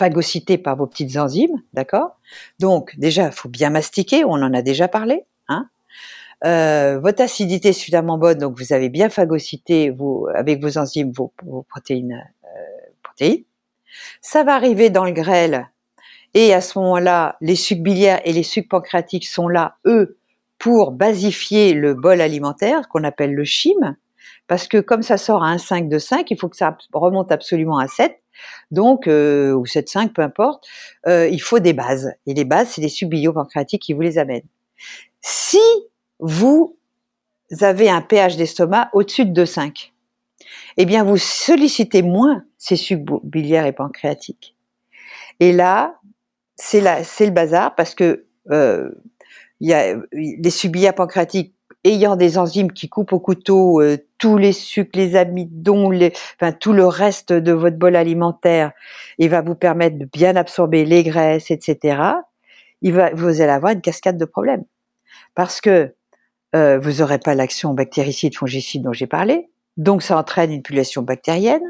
phagocyté 0.00 0.56
par 0.56 0.76
vos 0.76 0.86
petites 0.86 1.18
enzymes, 1.18 1.60
d'accord? 1.74 2.18
Donc 2.58 2.94
déjà, 2.96 3.26
il 3.26 3.32
faut 3.32 3.50
bien 3.50 3.68
mastiquer, 3.68 4.24
on 4.24 4.32
en 4.32 4.54
a 4.54 4.62
déjà 4.62 4.88
parlé. 4.88 5.26
Hein 5.48 5.68
euh, 6.46 6.98
votre 6.98 7.22
acidité 7.22 7.68
est 7.68 7.74
suffisamment 7.74 8.16
bonne, 8.16 8.38
donc 8.38 8.58
vous 8.58 8.72
avez 8.72 8.88
bien 8.88 9.10
phagocyté 9.10 9.94
avec 10.34 10.62
vos 10.62 10.78
enzymes 10.78 11.12
vos, 11.12 11.34
protéines, 11.68 12.24
euh, 12.44 12.48
protéines. 13.02 13.44
Ça 14.22 14.42
va 14.42 14.54
arriver 14.54 14.88
dans 14.88 15.04
le 15.04 15.10
grêle, 15.10 15.68
et 16.32 16.54
à 16.54 16.62
ce 16.62 16.78
moment-là, 16.78 17.36
les 17.42 17.56
sucs 17.56 17.82
biliaires 17.82 18.22
et 18.24 18.32
les 18.32 18.42
sucs 18.42 18.70
pancréatiques 18.70 19.26
sont 19.26 19.48
là, 19.48 19.76
eux, 19.84 20.16
pour 20.58 20.92
basifier 20.92 21.74
le 21.74 21.92
bol 21.92 22.22
alimentaire 22.22 22.88
qu'on 22.88 23.04
appelle 23.04 23.34
le 23.34 23.44
chyme, 23.44 23.96
parce 24.46 24.66
que 24.66 24.78
comme 24.78 25.02
ça 25.02 25.18
sort 25.18 25.44
à 25.44 25.54
1,5 25.54 25.88
de 25.88 25.98
5, 25.98 26.30
il 26.30 26.38
faut 26.38 26.48
que 26.48 26.56
ça 26.56 26.78
remonte 26.94 27.30
absolument 27.32 27.78
à 27.78 27.86
7, 27.86 28.16
donc, 28.70 29.06
euh, 29.06 29.52
ou 29.52 29.66
7,5, 29.66 30.12
peu 30.12 30.22
importe, 30.22 30.66
euh, 31.06 31.28
il 31.28 31.40
faut 31.40 31.58
des 31.58 31.72
bases. 31.72 32.12
Et 32.26 32.34
les 32.34 32.44
bases, 32.44 32.70
c'est 32.70 32.80
les 32.80 32.88
subbio-pancréatiques 32.88 33.82
qui 33.82 33.92
vous 33.92 34.00
les 34.00 34.18
amènent. 34.18 34.46
Si 35.20 35.60
vous 36.18 36.76
avez 37.60 37.90
un 37.90 38.00
pH 38.00 38.36
d'estomac 38.36 38.90
au-dessus 38.92 39.26
de 39.26 39.44
2,5, 39.44 39.92
eh 40.76 40.86
bien, 40.86 41.04
vous 41.04 41.16
sollicitez 41.16 42.02
moins 42.02 42.44
ces 42.58 42.76
sucs 42.76 43.04
biliaires 43.24 43.66
et 43.66 43.72
pancréatiques. 43.72 44.56
Et 45.40 45.52
là, 45.52 46.00
c'est 46.56 46.80
le 46.80 47.30
bazar 47.30 47.74
parce 47.74 47.94
que 47.94 48.26
euh, 48.50 48.90
y 49.60 49.72
a 49.72 49.96
les 50.12 50.50
sucs 50.50 50.70
biliaires 50.70 50.94
pancréatiques 50.94 51.54
ayant 51.84 52.16
des 52.16 52.38
enzymes 52.38 52.72
qui 52.72 52.88
coupent 52.88 53.12
au 53.12 53.20
couteau 53.20 53.80
euh, 53.80 53.96
tous 54.18 54.36
les 54.36 54.52
sucres, 54.52 54.98
les 54.98 55.16
amidons, 55.16 55.90
les, 55.90 56.12
enfin 56.40 56.52
tout 56.52 56.72
le 56.72 56.86
reste 56.86 57.32
de 57.32 57.52
votre 57.52 57.76
bol 57.76 57.96
alimentaire, 57.96 58.72
et 59.18 59.28
va 59.28 59.40
vous 59.40 59.54
permettre 59.54 59.98
de 59.98 60.04
bien 60.04 60.36
absorber 60.36 60.84
les 60.84 61.02
graisses, 61.02 61.50
etc. 61.50 62.02
Il 62.82 62.92
va, 62.92 63.10
vous 63.14 63.40
allez 63.40 63.52
avoir 63.52 63.72
une 63.72 63.80
cascade 63.80 64.18
de 64.18 64.24
problèmes 64.24 64.64
parce 65.34 65.60
que 65.60 65.94
euh, 66.54 66.78
vous 66.78 67.00
n'aurez 67.00 67.18
pas 67.18 67.34
l'action 67.34 67.74
bactéricide, 67.74 68.34
fongicide 68.36 68.82
dont 68.82 68.92
j'ai 68.92 69.06
parlé, 69.06 69.48
donc 69.76 70.02
ça 70.02 70.18
entraîne 70.18 70.52
une 70.52 70.62
population 70.62 71.02
bactérienne. 71.02 71.62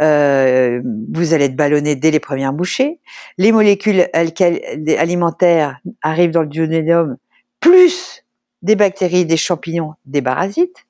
Euh, 0.00 0.80
vous 1.12 1.34
allez 1.34 1.46
être 1.46 1.56
ballonné 1.56 1.94
dès 1.94 2.10
les 2.10 2.20
premières 2.20 2.54
bouchées. 2.54 3.00
Les 3.36 3.52
molécules 3.52 4.08
alimentaires 4.14 5.78
arrivent 6.00 6.30
dans 6.30 6.40
le 6.42 6.48
duodénum 6.48 7.18
plus 7.58 8.24
des 8.62 8.76
bactéries, 8.76 9.26
des 9.26 9.36
champignons, 9.36 9.94
des 10.06 10.22
parasites. 10.22 10.86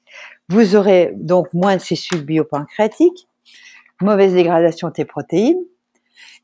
Vous 0.49 0.77
aurez 0.77 1.13
donc 1.17 1.53
moins 1.55 1.77
de 1.77 1.81
ces 1.81 1.95
sucs 1.95 2.25
biopancréatiques, 2.25 3.29
mauvaise 4.01 4.35
dégradation 4.35 4.91
des 4.91 5.05
protéines, 5.05 5.63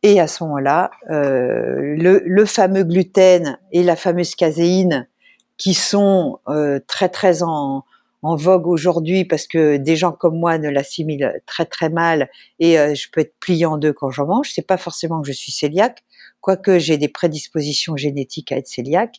et 0.02 0.20
à 0.20 0.26
ce 0.26 0.44
moment-là, 0.44 0.90
euh, 1.10 1.96
le, 1.96 2.44
fameux 2.44 2.84
gluten 2.84 3.58
et 3.72 3.82
la 3.82 3.96
fameuse 3.96 4.34
caséine, 4.34 5.08
qui 5.56 5.74
sont 5.74 6.38
euh, 6.48 6.80
très 6.86 7.08
très 7.08 7.42
en, 7.42 7.82
en 8.22 8.36
vogue 8.36 8.66
aujourd'hui 8.66 9.24
parce 9.24 9.46
que 9.46 9.76
des 9.76 9.96
gens 9.96 10.12
comme 10.12 10.38
moi 10.38 10.58
ne 10.58 10.68
l'assimilent 10.68 11.40
très 11.46 11.64
très 11.64 11.88
mal 11.88 12.28
et 12.58 12.78
euh, 12.78 12.94
je 12.94 13.08
peux 13.10 13.20
être 13.20 13.34
plié 13.40 13.66
en 13.66 13.78
deux 13.78 13.92
quand 13.92 14.10
j'en 14.10 14.26
mange. 14.26 14.50
C'est 14.52 14.66
pas 14.66 14.76
forcément 14.76 15.20
que 15.22 15.28
je 15.28 15.32
suis 15.32 15.52
cœliaque, 15.52 16.02
quoique 16.40 16.78
j'ai 16.78 16.98
des 16.98 17.08
prédispositions 17.08 17.96
génétiques 17.96 18.52
à 18.52 18.56
être 18.56 18.70
cœliaque, 18.70 19.16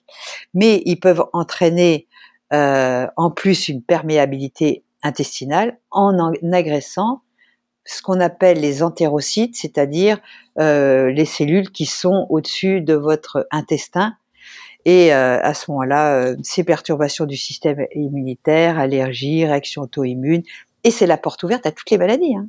mais 0.53 0.81
ils 0.85 0.99
peuvent 0.99 1.25
entraîner 1.33 2.07
euh, 2.53 3.07
en 3.17 3.31
plus 3.31 3.67
une 3.67 3.83
perméabilité 3.83 4.83
intestinale 5.03 5.77
en, 5.91 6.33
agressant 6.51 7.21
ce 7.85 8.01
qu'on 8.01 8.19
appelle 8.19 8.59
les 8.59 8.83
entérocytes, 8.83 9.55
c'est-à-dire 9.55 10.19
euh, 10.59 11.09
les 11.11 11.25
cellules 11.25 11.71
qui 11.71 11.85
sont 11.85 12.27
au-dessus 12.29 12.81
de 12.81 12.93
votre 12.93 13.47
intestin. 13.51 14.15
Et 14.87 15.13
euh, 15.13 15.37
à 15.41 15.53
ce 15.53 15.69
moment-là, 15.69 16.33
ces 16.43 16.63
perturbations 16.63 17.25
du 17.25 17.35
système 17.35 17.85
immunitaire, 17.93 18.79
allergies, 18.79 19.45
réactions 19.45 19.81
auto-immunes, 19.81 20.43
et 20.85 20.91
c'est 20.91 21.07
la 21.07 21.17
porte 21.17 21.43
ouverte 21.43 21.65
à 21.65 21.73
toutes 21.73 21.91
les 21.91 21.97
maladies. 21.97 22.35
Hein 22.35 22.47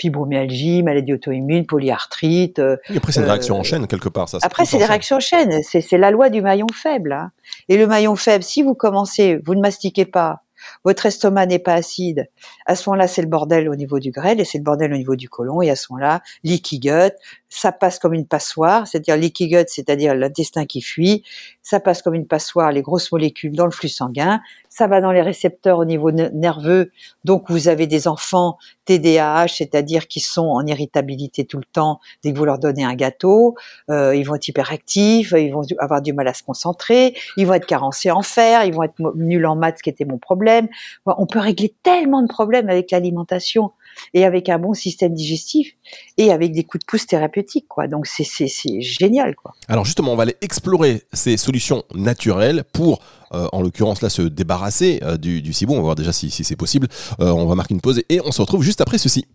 fibromyalgie, 0.00 0.82
maladie 0.82 1.12
auto-immune, 1.12 1.66
polyarthrite. 1.66 2.60
après, 2.60 3.12
c'est 3.12 3.20
une 3.20 3.26
réaction 3.26 3.58
en 3.58 3.62
chaîne 3.62 3.86
quelque 3.86 4.08
part. 4.08 4.28
Ça, 4.28 4.38
après, 4.42 4.64
c'est 4.64 4.78
des 4.78 4.84
réactions 4.84 5.16
en 5.16 5.20
chaîne. 5.20 5.60
C'est 5.62 5.98
la 5.98 6.10
loi 6.10 6.30
du 6.30 6.40
maillon 6.40 6.68
faible. 6.72 7.12
Hein. 7.12 7.32
Et 7.68 7.76
le 7.76 7.86
maillon 7.86 8.14
faible, 8.16 8.44
si 8.44 8.62
vous 8.62 8.74
commencez, 8.74 9.40
vous 9.44 9.54
ne 9.54 9.60
mastiquez 9.60 10.04
pas, 10.04 10.44
votre 10.84 11.06
estomac 11.06 11.46
n'est 11.46 11.58
pas 11.58 11.74
acide, 11.74 12.28
à 12.66 12.74
ce 12.74 12.88
moment-là, 12.88 13.08
c'est 13.08 13.22
le 13.22 13.28
bordel 13.28 13.68
au 13.68 13.76
niveau 13.76 13.98
du 13.98 14.10
grêle 14.10 14.40
et 14.40 14.44
c'est 14.44 14.58
le 14.58 14.64
bordel 14.64 14.92
au 14.92 14.96
niveau 14.96 15.16
du 15.16 15.28
côlon. 15.28 15.62
Et 15.62 15.70
à 15.70 15.76
ce 15.76 15.86
moment-là, 15.90 16.22
leaky 16.44 16.80
gut, 16.80 17.14
ça 17.48 17.72
passe 17.72 17.98
comme 17.98 18.14
une 18.14 18.26
passoire, 18.26 18.86
c'est-à-dire 18.86 19.16
leaky 19.16 19.48
gut, 19.48 19.64
c'est-à-dire 19.68 20.14
l'intestin 20.14 20.66
qui 20.66 20.82
fuit, 20.82 21.24
ça 21.62 21.80
passe 21.80 22.02
comme 22.02 22.14
une 22.14 22.26
passoire, 22.26 22.72
les 22.72 22.82
grosses 22.82 23.10
molécules 23.12 23.54
dans 23.54 23.64
le 23.64 23.70
flux 23.70 23.88
sanguin, 23.88 24.40
ça 24.68 24.86
va 24.86 25.00
dans 25.00 25.12
les 25.12 25.22
récepteurs 25.22 25.78
au 25.78 25.84
niveau 25.84 26.10
nerveux. 26.10 26.90
Donc 27.24 27.50
vous 27.50 27.68
avez 27.68 27.86
des 27.86 28.06
enfants 28.06 28.58
TDAH, 28.84 29.48
c'est-à-dire 29.48 30.08
qui 30.08 30.20
sont 30.20 30.46
en 30.46 30.64
irritabilité 30.66 31.44
tout 31.44 31.58
le 31.58 31.64
temps 31.64 32.00
dès 32.22 32.32
que 32.32 32.38
vous 32.38 32.44
leur 32.44 32.58
donnez 32.58 32.84
un 32.84 32.94
gâteau, 32.94 33.54
euh, 33.90 34.14
ils 34.14 34.24
vont 34.24 34.34
être 34.34 34.48
hyperactifs, 34.48 35.32
ils 35.36 35.52
vont 35.52 35.62
avoir 35.78 36.02
du 36.02 36.12
mal 36.12 36.28
à 36.28 36.34
se 36.34 36.42
concentrer, 36.42 37.14
ils 37.36 37.46
vont 37.46 37.54
être 37.54 37.66
carencés 37.66 38.10
en 38.10 38.22
fer, 38.22 38.64
ils 38.64 38.72
vont 38.74 38.82
être 38.82 38.94
nuls 39.16 39.46
en 39.46 39.56
maths, 39.56 39.78
ce 39.78 39.82
qui 39.82 39.90
était 39.90 40.04
mon 40.04 40.18
problème. 40.18 40.68
On 41.06 41.26
peut 41.26 41.40
régler 41.40 41.74
tellement 41.82 42.22
de 42.22 42.28
problèmes 42.28 42.68
avec 42.68 42.90
l'alimentation 42.90 43.72
et 44.14 44.24
avec 44.24 44.48
un 44.48 44.58
bon 44.58 44.74
système 44.74 45.14
digestif 45.14 45.74
et 46.16 46.32
avec 46.32 46.52
des 46.52 46.64
coups 46.64 46.84
de 46.84 46.86
pouce 46.86 47.06
thérapeutiques 47.06 47.68
quoi. 47.68 47.88
Donc 47.88 48.06
c'est 48.06 48.24
c'est 48.24 48.80
génial 48.80 49.34
quoi. 49.34 49.52
Alors 49.68 49.84
justement, 49.84 50.12
on 50.12 50.16
va 50.16 50.24
aller 50.24 50.36
explorer 50.40 51.02
ces 51.12 51.36
solutions 51.36 51.84
naturelles 51.94 52.64
pour 52.72 53.00
euh, 53.34 53.46
en 53.52 53.60
l'occurrence 53.60 54.00
là 54.00 54.08
se 54.08 54.22
débarrasser 54.22 55.00
euh, 55.02 55.16
du, 55.16 55.42
du 55.42 55.52
cibou. 55.52 55.74
On 55.74 55.76
va 55.76 55.82
voir 55.82 55.94
déjà 55.96 56.12
si, 56.12 56.30
si 56.30 56.44
c'est 56.44 56.56
possible. 56.56 56.88
Euh, 57.20 57.30
on 57.30 57.46
va 57.46 57.54
marquer 57.54 57.74
une 57.74 57.80
pause 57.80 58.02
et 58.08 58.20
on 58.24 58.32
se 58.32 58.40
retrouve 58.40 58.62
juste 58.62 58.80
après 58.80 58.98
ceci. 58.98 59.26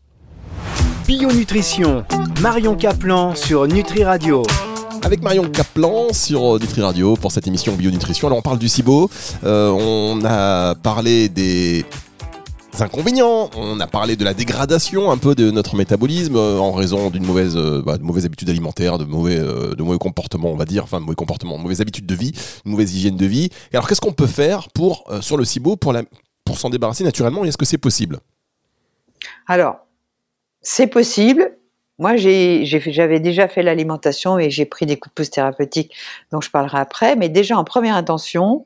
Bio 1.06 1.32
Nutrition, 1.32 2.06
Marion 2.42 2.76
Caplan 2.76 3.36
sur 3.36 3.68
Nutri 3.68 4.04
Radio 4.04 4.44
avec 5.02 5.22
Marion 5.22 5.50
Caplan 5.50 6.14
sur 6.14 6.58
Nutri 6.60 6.82
Radio 6.82 7.18
pour 7.18 7.30
cette 7.34 7.46
émission 7.46 7.74
Bio 7.74 7.92
Nutrition. 7.92 8.28
Alors 8.28 8.38
on 8.38 8.42
parle 8.42 8.58
du 8.58 8.70
SIBO, 8.70 9.10
on 9.44 10.22
a 10.24 10.76
parlé 10.76 11.28
des 11.28 11.84
inconvénients. 12.82 13.50
On 13.56 13.80
a 13.80 13.88
parlé 13.88 14.16
de 14.16 14.24
la 14.24 14.34
dégradation 14.34 15.12
un 15.12 15.18
peu 15.18 15.36
de 15.36 15.52
notre 15.52 15.76
métabolisme 15.76 16.36
euh, 16.36 16.58
en 16.58 16.72
raison 16.72 17.10
d'une 17.10 17.26
mauvaise, 17.26 17.56
euh, 17.56 17.82
bah, 17.86 17.98
de 17.98 18.04
mauvaises 18.04 18.26
habitudes 18.26 18.50
alimentaires, 18.50 18.98
de 18.98 19.06
mauvais, 19.06 19.38
euh, 19.38 19.76
de 19.76 19.84
mauvais 19.84 19.98
comportements, 19.98 20.50
on 20.50 20.56
va 20.56 20.66
dire, 20.66 20.84
enfin 20.84 21.00
de 21.00 21.06
mauvais 21.06 21.16
comportements, 21.16 21.58
de 21.58 21.64
mauvaises 21.64 21.82
habitudes 21.82 22.06
de 22.06 22.16
vie, 22.16 22.32
de 22.32 22.70
mauvaise 22.70 22.96
hygiène 22.96 23.18
de 23.18 23.26
vie. 23.26 23.50
Et 23.72 23.76
alors 23.76 23.88
qu'est-ce 23.88 24.02
qu'on 24.02 24.14
peut 24.14 24.28
faire 24.28 24.70
pour 24.70 25.06
sur 25.22 25.38
le 25.38 25.46
SIBO 25.46 25.76
pour, 25.76 25.94
pour 26.46 26.58
s'en 26.58 26.70
débarrasser 26.70 27.04
naturellement? 27.04 27.46
Est-ce 27.46 27.58
que 27.58 27.66
c'est 27.66 27.78
possible? 27.78 28.20
Alors, 29.48 29.78
c'est 30.62 30.88
possible. 30.88 31.58
Moi, 32.00 32.16
j'avais 32.18 33.20
déjà 33.20 33.48
fait 33.48 33.62
l'alimentation 33.62 34.40
et 34.40 34.50
j'ai 34.50 34.66
pris 34.66 34.86
des 34.86 34.98
coups 34.98 35.14
de 35.14 35.16
pouce 35.16 35.30
thérapeutiques 35.30 35.94
dont 36.32 36.42
je 36.42 36.50
parlerai 36.50 36.80
après. 36.80 37.16
Mais 37.16 37.30
déjà 37.30 37.58
en 37.58 37.64
première 37.64 37.96
intention, 37.96 38.66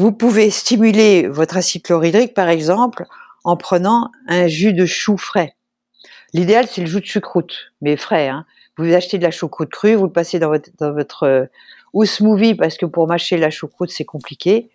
vous 0.00 0.12
pouvez 0.12 0.48
stimuler 0.48 1.28
votre 1.28 1.58
acide 1.58 1.82
chlorhydrique, 1.82 2.32
par 2.32 2.48
exemple, 2.48 3.04
en 3.44 3.58
prenant 3.58 4.10
un 4.28 4.46
jus 4.46 4.72
de 4.72 4.86
chou 4.86 5.18
frais. 5.18 5.56
L'idéal, 6.32 6.66
c'est 6.66 6.80
le 6.80 6.86
jus 6.86 7.00
de 7.00 7.04
choucroute, 7.04 7.72
mais 7.82 7.98
frais. 7.98 8.28
Hein. 8.28 8.46
Vous 8.78 8.94
achetez 8.94 9.18
de 9.18 9.24
la 9.24 9.30
choucroute 9.30 9.68
crue, 9.68 9.96
vous 9.96 10.06
le 10.06 10.12
passez 10.12 10.38
dans 10.38 10.48
votre, 10.80 11.24
euh, 11.24 11.44
ou 11.92 12.06
smoothie 12.06 12.54
parce 12.54 12.78
que 12.78 12.86
pour 12.86 13.06
mâcher 13.08 13.36
la 13.36 13.50
choucroute 13.50 13.90
c'est 13.90 14.06
compliqué, 14.06 14.70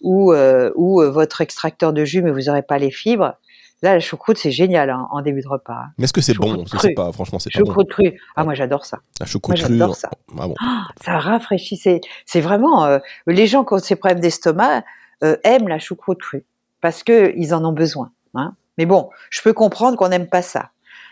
ou, 0.00 0.32
euh, 0.32 0.70
ou 0.74 1.02
euh, 1.02 1.10
votre 1.10 1.42
extracteur 1.42 1.92
de 1.92 2.06
jus, 2.06 2.22
mais 2.22 2.30
vous 2.30 2.44
n'aurez 2.44 2.62
pas 2.62 2.78
les 2.78 2.90
fibres. 2.90 3.34
Là, 3.82 3.94
la 3.94 4.00
choucroute, 4.00 4.38
c'est 4.38 4.52
génial 4.52 4.90
hein, 4.90 5.08
en 5.10 5.22
début 5.22 5.42
de 5.42 5.48
repas. 5.48 5.72
Hein. 5.72 5.92
Mais 5.98 6.04
est-ce 6.04 6.12
que 6.12 6.20
c'est 6.20 6.34
bon? 6.34 6.64
Je 6.72 6.78
sais 6.78 6.94
pas, 6.94 7.10
franchement, 7.10 7.40
c'est 7.40 7.50
pas 7.50 7.58
choucroute 7.58 7.88
crue. 7.88 8.20
Ah, 8.36 8.44
moi, 8.44 8.54
j'adore 8.54 8.84
ça. 8.84 8.98
La 9.18 9.26
choucroute 9.26 9.56
crue. 9.56 9.72
J'adore 9.72 9.96
ça. 9.96 10.08
Ah, 10.38 10.46
bon. 10.46 10.54
Ah, 10.60 10.84
ça 11.04 11.18
rafraîchit. 11.18 11.80
C'est 12.24 12.40
vraiment 12.40 12.84
euh, 12.84 12.98
les 13.26 13.46
gens 13.48 13.64
qui 13.64 13.74
ont 13.74 13.78
ces 13.78 13.96
problèmes 13.96 14.20
d'estomac 14.20 14.84
euh, 15.24 15.36
aiment 15.42 15.68
la 15.68 15.80
choucroute 15.80 16.20
crue 16.20 16.44
parce 16.80 17.02
que 17.02 17.32
ils 17.36 17.54
en 17.54 17.64
ont 17.64 17.72
besoin. 17.72 18.12
Hein. 18.34 18.54
Mais 18.78 18.86
bon, 18.86 19.10
je 19.30 19.42
peux 19.42 19.52
comprendre 19.52 19.96
qu'on 19.96 20.08
n'aime 20.08 20.28
pas 20.28 20.42
ça. 20.42 20.70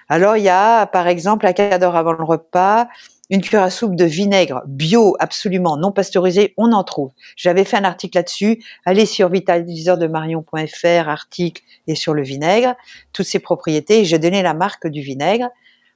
Alors, 0.08 0.36
il 0.36 0.44
y 0.44 0.48
a, 0.48 0.86
par 0.86 1.06
exemple, 1.06 1.46
à 1.46 1.52
4 1.52 1.82
heures 1.82 1.96
avant 1.96 2.12
le 2.12 2.24
repas, 2.24 2.88
une 3.30 3.40
cuillère 3.40 3.62
à 3.62 3.70
soupe 3.70 3.94
de 3.94 4.04
vinaigre 4.04 4.62
bio, 4.66 5.16
absolument 5.20 5.76
non 5.76 5.92
pasteurisé, 5.92 6.52
on 6.56 6.72
en 6.72 6.84
trouve. 6.84 7.12
J'avais 7.36 7.64
fait 7.64 7.76
un 7.76 7.84
article 7.84 8.18
là-dessus. 8.18 8.62
Allez 8.84 9.06
sur 9.06 9.28
vitaliseurdemarion.fr, 9.28 11.08
article 11.08 11.62
et 11.86 11.94
sur 11.94 12.12
le 12.12 12.22
vinaigre, 12.22 12.74
toutes 13.12 13.26
ses 13.26 13.38
propriétés. 13.38 14.04
J'ai 14.04 14.18
donné 14.18 14.42
la 14.42 14.52
marque 14.52 14.88
du 14.88 15.00
vinaigre. 15.00 15.48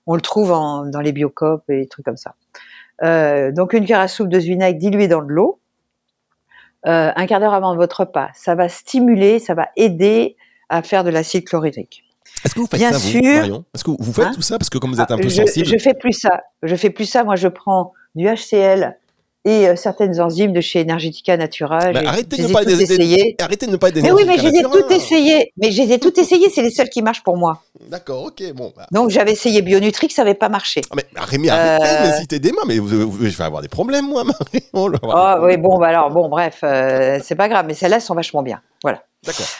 On 0.07 0.15
le 0.15 0.21
trouve 0.21 0.49
dans 0.49 1.01
les 1.03 1.13
biocopes 1.13 1.69
et 1.69 1.81
des 1.81 1.89
trucs 1.89 2.05
comme 2.05 2.17
ça. 2.17 2.35
Euh, 3.03 3.51
donc 3.51 3.73
une 3.73 3.81
cuillère 3.81 4.01
à 4.01 4.09
soupe 4.09 4.29
de 4.29 4.39
vinaigre 4.39 4.79
diluée 4.79 5.09
dans 5.09 5.23
de 5.23 5.29
l'eau, 5.33 5.59
euh, 6.87 7.11
un 7.15 7.27
quart 7.27 7.41
d'heure 7.41 7.55
avant 7.55 7.75
votre 7.75 8.01
repas. 8.01 8.29
Ça 8.35 8.55
va 8.55 8.69
stimuler, 8.69 9.41
ça 9.41 9.55
va 9.55 9.69
aider 9.77 10.37
à 10.69 10.83
faire 10.83 11.03
de 11.03 11.11
l'acide 11.11 11.45
chlorhydrique. 11.45 12.04
Est-ce 12.45 12.55
que 12.55 12.61
vous 12.61 12.67
faites 12.67 12.81
ça, 12.81 12.99
vous, 12.99 13.23
Marion? 13.23 13.65
Est-ce 13.75 13.85
que 13.85 13.91
vous 13.91 14.13
faites 14.13 14.27
hein 14.27 14.33
tout 14.35 14.43
ça 14.43 14.59
parce 14.59 14.69
que 14.69 14.79
comme 14.79 14.93
vous 14.93 15.01
êtes 15.01 15.11
un 15.11 15.17
peu 15.17 15.29
je, 15.29 15.43
sensible 15.43 15.67
Je 15.67 15.79
fais 15.79 15.95
plus 15.95 16.13
ça. 16.13 16.43
Je 16.63 16.77
fais 16.77 16.91
plus 16.91 17.07
ça. 17.07 17.25
Moi, 17.25 17.37
je 17.37 17.49
prends 17.49 17.93
du 18.15 18.27
HCL 18.27 18.97
et 19.47 19.69
euh, 19.69 19.77
certaines 19.77 20.21
enzymes 20.21 20.53
de 20.53 20.61
chez 20.61 20.83
Energetica 20.83 21.37
Natura. 21.37 21.93
Bah, 21.93 22.01
arrêtez, 22.07 22.37
de 22.37 22.49
ne 22.49 22.53
pas 22.53 22.63
essayer. 22.63 23.37
arrêtez 23.41 23.67
de 23.67 23.73
ne 23.73 23.77
pas 23.77 23.91
être 23.91 24.03
Mais 24.03 24.11
oui, 24.11 24.25
mais 24.27 24.39
je 24.39 24.49
les 24.49 24.59
ai 24.59 24.63
toutes 24.63 24.91
essayées. 24.91 25.53
Mais 25.59 25.71
je 25.71 25.83
les 25.83 25.93
ai 25.93 25.99
toutes 25.99 26.19
essayées. 26.19 26.49
C'est 26.49 26.63
les 26.63 26.71
seules 26.71 26.89
qui 26.89 27.03
marchent 27.03 27.23
pour 27.23 27.37
moi. 27.37 27.63
D'accord, 27.89 28.25
ok, 28.25 28.43
bon. 28.55 28.73
Bah. 28.75 28.87
Donc 28.91 29.11
j'avais 29.11 29.33
essayé 29.33 29.61
Bionutrix, 29.61 30.11
ça 30.11 30.23
n'avait 30.25 30.35
pas 30.35 30.49
marché. 30.49 30.81
Ah, 30.91 30.95
mais 30.97 31.05
Rémi, 31.17 31.51
arrêtez 31.51 31.87
euh... 31.87 32.11
d'hésiter 32.11 32.39
des 32.39 32.53
mains. 32.53 32.63
Mais 32.67 32.77
je 32.77 33.37
vais 33.37 33.45
avoir 33.45 33.61
des 33.61 33.69
problèmes, 33.69 34.09
moi, 34.09 34.25
Marie. 34.25 34.65
Oh, 34.73 34.91
oui, 35.43 35.57
bon, 35.59 35.79
bah 35.79 35.89
alors, 35.89 36.11
bon, 36.11 36.29
bref, 36.29 36.61
euh, 36.63 37.19
c'est 37.23 37.35
pas 37.35 37.49
grave. 37.49 37.67
Mais 37.67 37.75
celles-là 37.75 38.01
sont 38.01 38.15
vachement 38.15 38.43
bien. 38.43 38.61
Voilà. 38.83 39.03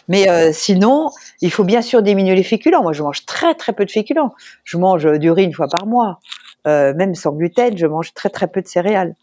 Mais 0.09 0.29
euh, 0.29 0.51
sinon, 0.53 1.11
il 1.41 1.51
faut 1.51 1.65
bien 1.65 1.83
sûr 1.83 2.03
diminuer 2.03 2.35
les 2.35 2.43
féculents. 2.43 2.83
Moi, 2.83 2.93
je 2.93 3.03
mange 3.03 3.25
très 3.27 3.55
très 3.55 3.73
peu 3.73 3.85
de 3.85 3.91
féculents. 3.91 4.35
Je 4.65 4.77
mange 4.77 5.07
du 5.19 5.31
riz 5.31 5.45
une 5.45 5.53
fois 5.53 5.69
par 5.69 5.87
mois, 5.87 6.21
euh, 6.67 6.95
même 6.95 7.15
sans 7.15 7.33
gluten. 7.33 7.77
Je 7.77 7.87
mange 7.87 8.15
très 8.15 8.31
très 8.31 8.47
peu 8.47 8.63
de 8.63 8.69
céréales. 8.69 9.15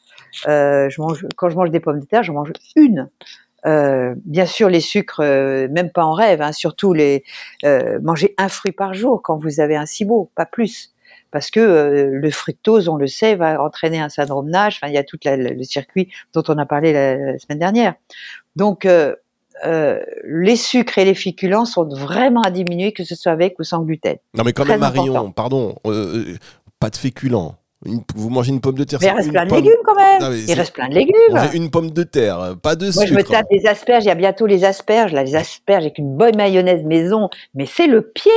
Euh, 0.48 0.90
je 0.90 1.02
mange 1.02 1.26
quand 1.36 1.50
je 1.50 1.56
mange 1.56 1.72
des 1.72 1.80
pommes 1.80 2.00
de 2.00 2.06
terre, 2.06 2.24
je 2.24 2.32
mange 2.32 2.52
une. 2.76 3.10
bien 3.66 4.46
sûr, 4.46 4.70
les 4.70 4.80
sucres, 4.80 5.22
même 5.22 5.92
pas 5.92 6.04
en 6.04 6.14
rêve. 6.14 6.42
Hein, 6.42 6.52
surtout 6.52 6.94
les 6.94 7.24
manger 8.02 8.34
un 8.38 8.50
fruit 8.50 8.72
par 8.72 8.94
jour 8.94 9.22
quand 9.22 9.38
vous 9.38 9.60
avez 9.60 9.76
un 9.76 9.86
SIBO, 9.86 10.32
pas 10.36 10.46
plus 10.46 10.92
parce 11.32 11.50
que 11.50 12.10
le 12.12 12.30
fructose, 12.30 12.90
on 12.90 12.98
le 12.98 13.08
sait, 13.08 13.36
va 13.36 13.62
entraîner 13.64 14.00
un 14.00 14.10
syndrome 14.10 14.50
Nash. 14.50 14.78
Enfin, 14.78 14.92
il 14.92 14.94
y 14.94 14.98
a 14.98 15.04
tout 15.04 15.18
le 15.24 15.64
circuit 15.64 16.10
dont 16.34 16.44
on 16.50 16.58
a 16.58 16.66
parlé 16.66 16.94
la, 16.94 17.40
semaine 17.40 17.60
dernière. 17.60 17.96
Donc, 18.56 18.86
euh, 18.86 19.16
les 20.24 20.56
sucres 20.56 20.98
et 20.98 21.06
les 21.06 21.14
féculents 21.14 21.66
sont 21.66 21.88
vraiment 21.88 22.42
à 22.42 22.52
diminuer, 22.52 22.92
que 22.92 23.04
ce 23.04 23.16
soit 23.16 23.32
avec 23.32 23.60
ou 23.60 23.64
sans 23.64 23.84
gluten. 23.84 24.18
Non, 24.36 24.44
mais 24.44 24.54
quand 24.54 24.66
même, 24.66 24.80
Marion, 24.80 25.32
pardon, 25.32 25.76
euh, 25.86 25.92
euh, 26.16 26.38
pas 26.80 26.90
de 26.90 26.96
féculents. 26.96 27.56
vous 28.16 28.30
mangez 28.30 28.52
une 28.52 28.62
pomme 28.62 28.78
de 28.78 28.84
terre. 28.84 29.00
Mais 29.02 29.08
il 29.08 29.16
reste 29.16 29.32
plein 29.32 29.46
de 29.46 29.54
légumes 29.54 29.74
quand 29.86 29.96
même. 29.96 30.34
il 30.48 30.54
reste 30.54 30.74
plein 30.74 30.90
de 30.90 30.94
légumes. 30.94 31.54
une 31.54 31.70
pomme 31.70 31.92
de 31.92 32.04
terre, 32.04 32.56
pas 32.62 32.76
de 32.76 32.86
Moi, 32.86 32.92
sucre. 32.94 33.08
je 33.08 33.14
me 33.14 33.24
tape 33.24 33.48
des 33.52 33.66
asperges. 33.66 34.04
Il 34.06 34.08
y 34.08 34.12
a 34.12 34.16
bientôt 34.16 34.46
les 34.46 34.64
asperges. 34.64 35.14
Là, 35.14 35.24
les 35.24 35.36
asperges 35.36 35.84
avec 35.84 35.98
une 35.98 36.16
bonne 36.16 36.36
mayonnaise 36.36 36.84
maison. 36.84 37.30
Mais 37.56 37.66
c'est 37.66 37.88
le 37.88 38.02
pied. 38.02 38.32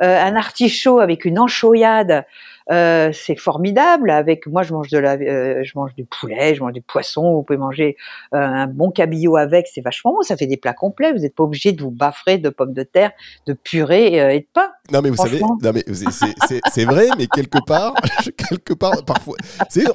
un 0.00 0.36
artichaut 0.36 1.00
avec 1.00 1.24
une 1.24 1.38
enchoyade. 1.38 2.24
Euh, 2.70 3.10
c'est 3.12 3.36
formidable. 3.36 4.10
Avec 4.10 4.46
moi, 4.46 4.62
je 4.62 4.72
mange 4.72 4.88
de 4.88 4.98
la, 4.98 5.14
euh, 5.14 5.62
je 5.62 5.72
mange 5.74 5.94
du 5.94 6.04
poulet, 6.04 6.54
je 6.54 6.62
mange 6.62 6.72
du 6.72 6.82
poisson. 6.82 7.34
Vous 7.34 7.42
pouvez 7.42 7.58
manger 7.58 7.96
euh, 8.34 8.38
un 8.38 8.66
bon 8.66 8.90
cabillaud 8.90 9.36
avec, 9.36 9.66
c'est 9.72 9.80
vachement 9.80 10.12
bon. 10.12 10.22
Ça 10.22 10.36
fait 10.36 10.46
des 10.46 10.56
plats 10.56 10.72
complets. 10.72 11.12
Vous 11.12 11.18
n'êtes 11.18 11.34
pas 11.34 11.44
obligé 11.44 11.72
de 11.72 11.82
vous 11.82 11.90
baffrer 11.90 12.38
de 12.38 12.48
pommes 12.48 12.72
de 12.72 12.82
terre, 12.82 13.10
de 13.46 13.52
purée 13.52 14.34
et 14.34 14.40
de 14.40 14.46
pain. 14.52 14.68
Non 14.92 15.02
mais 15.02 15.10
vous 15.10 15.16
savez, 15.16 15.40
non 15.40 15.72
mais 15.72 15.84
c'est 16.72 16.84
vrai, 16.84 17.08
mais 17.16 17.28
quelque 17.28 17.64
part, 17.64 17.94
quelque 18.36 18.74
part, 18.74 19.04
parfois, 19.04 19.36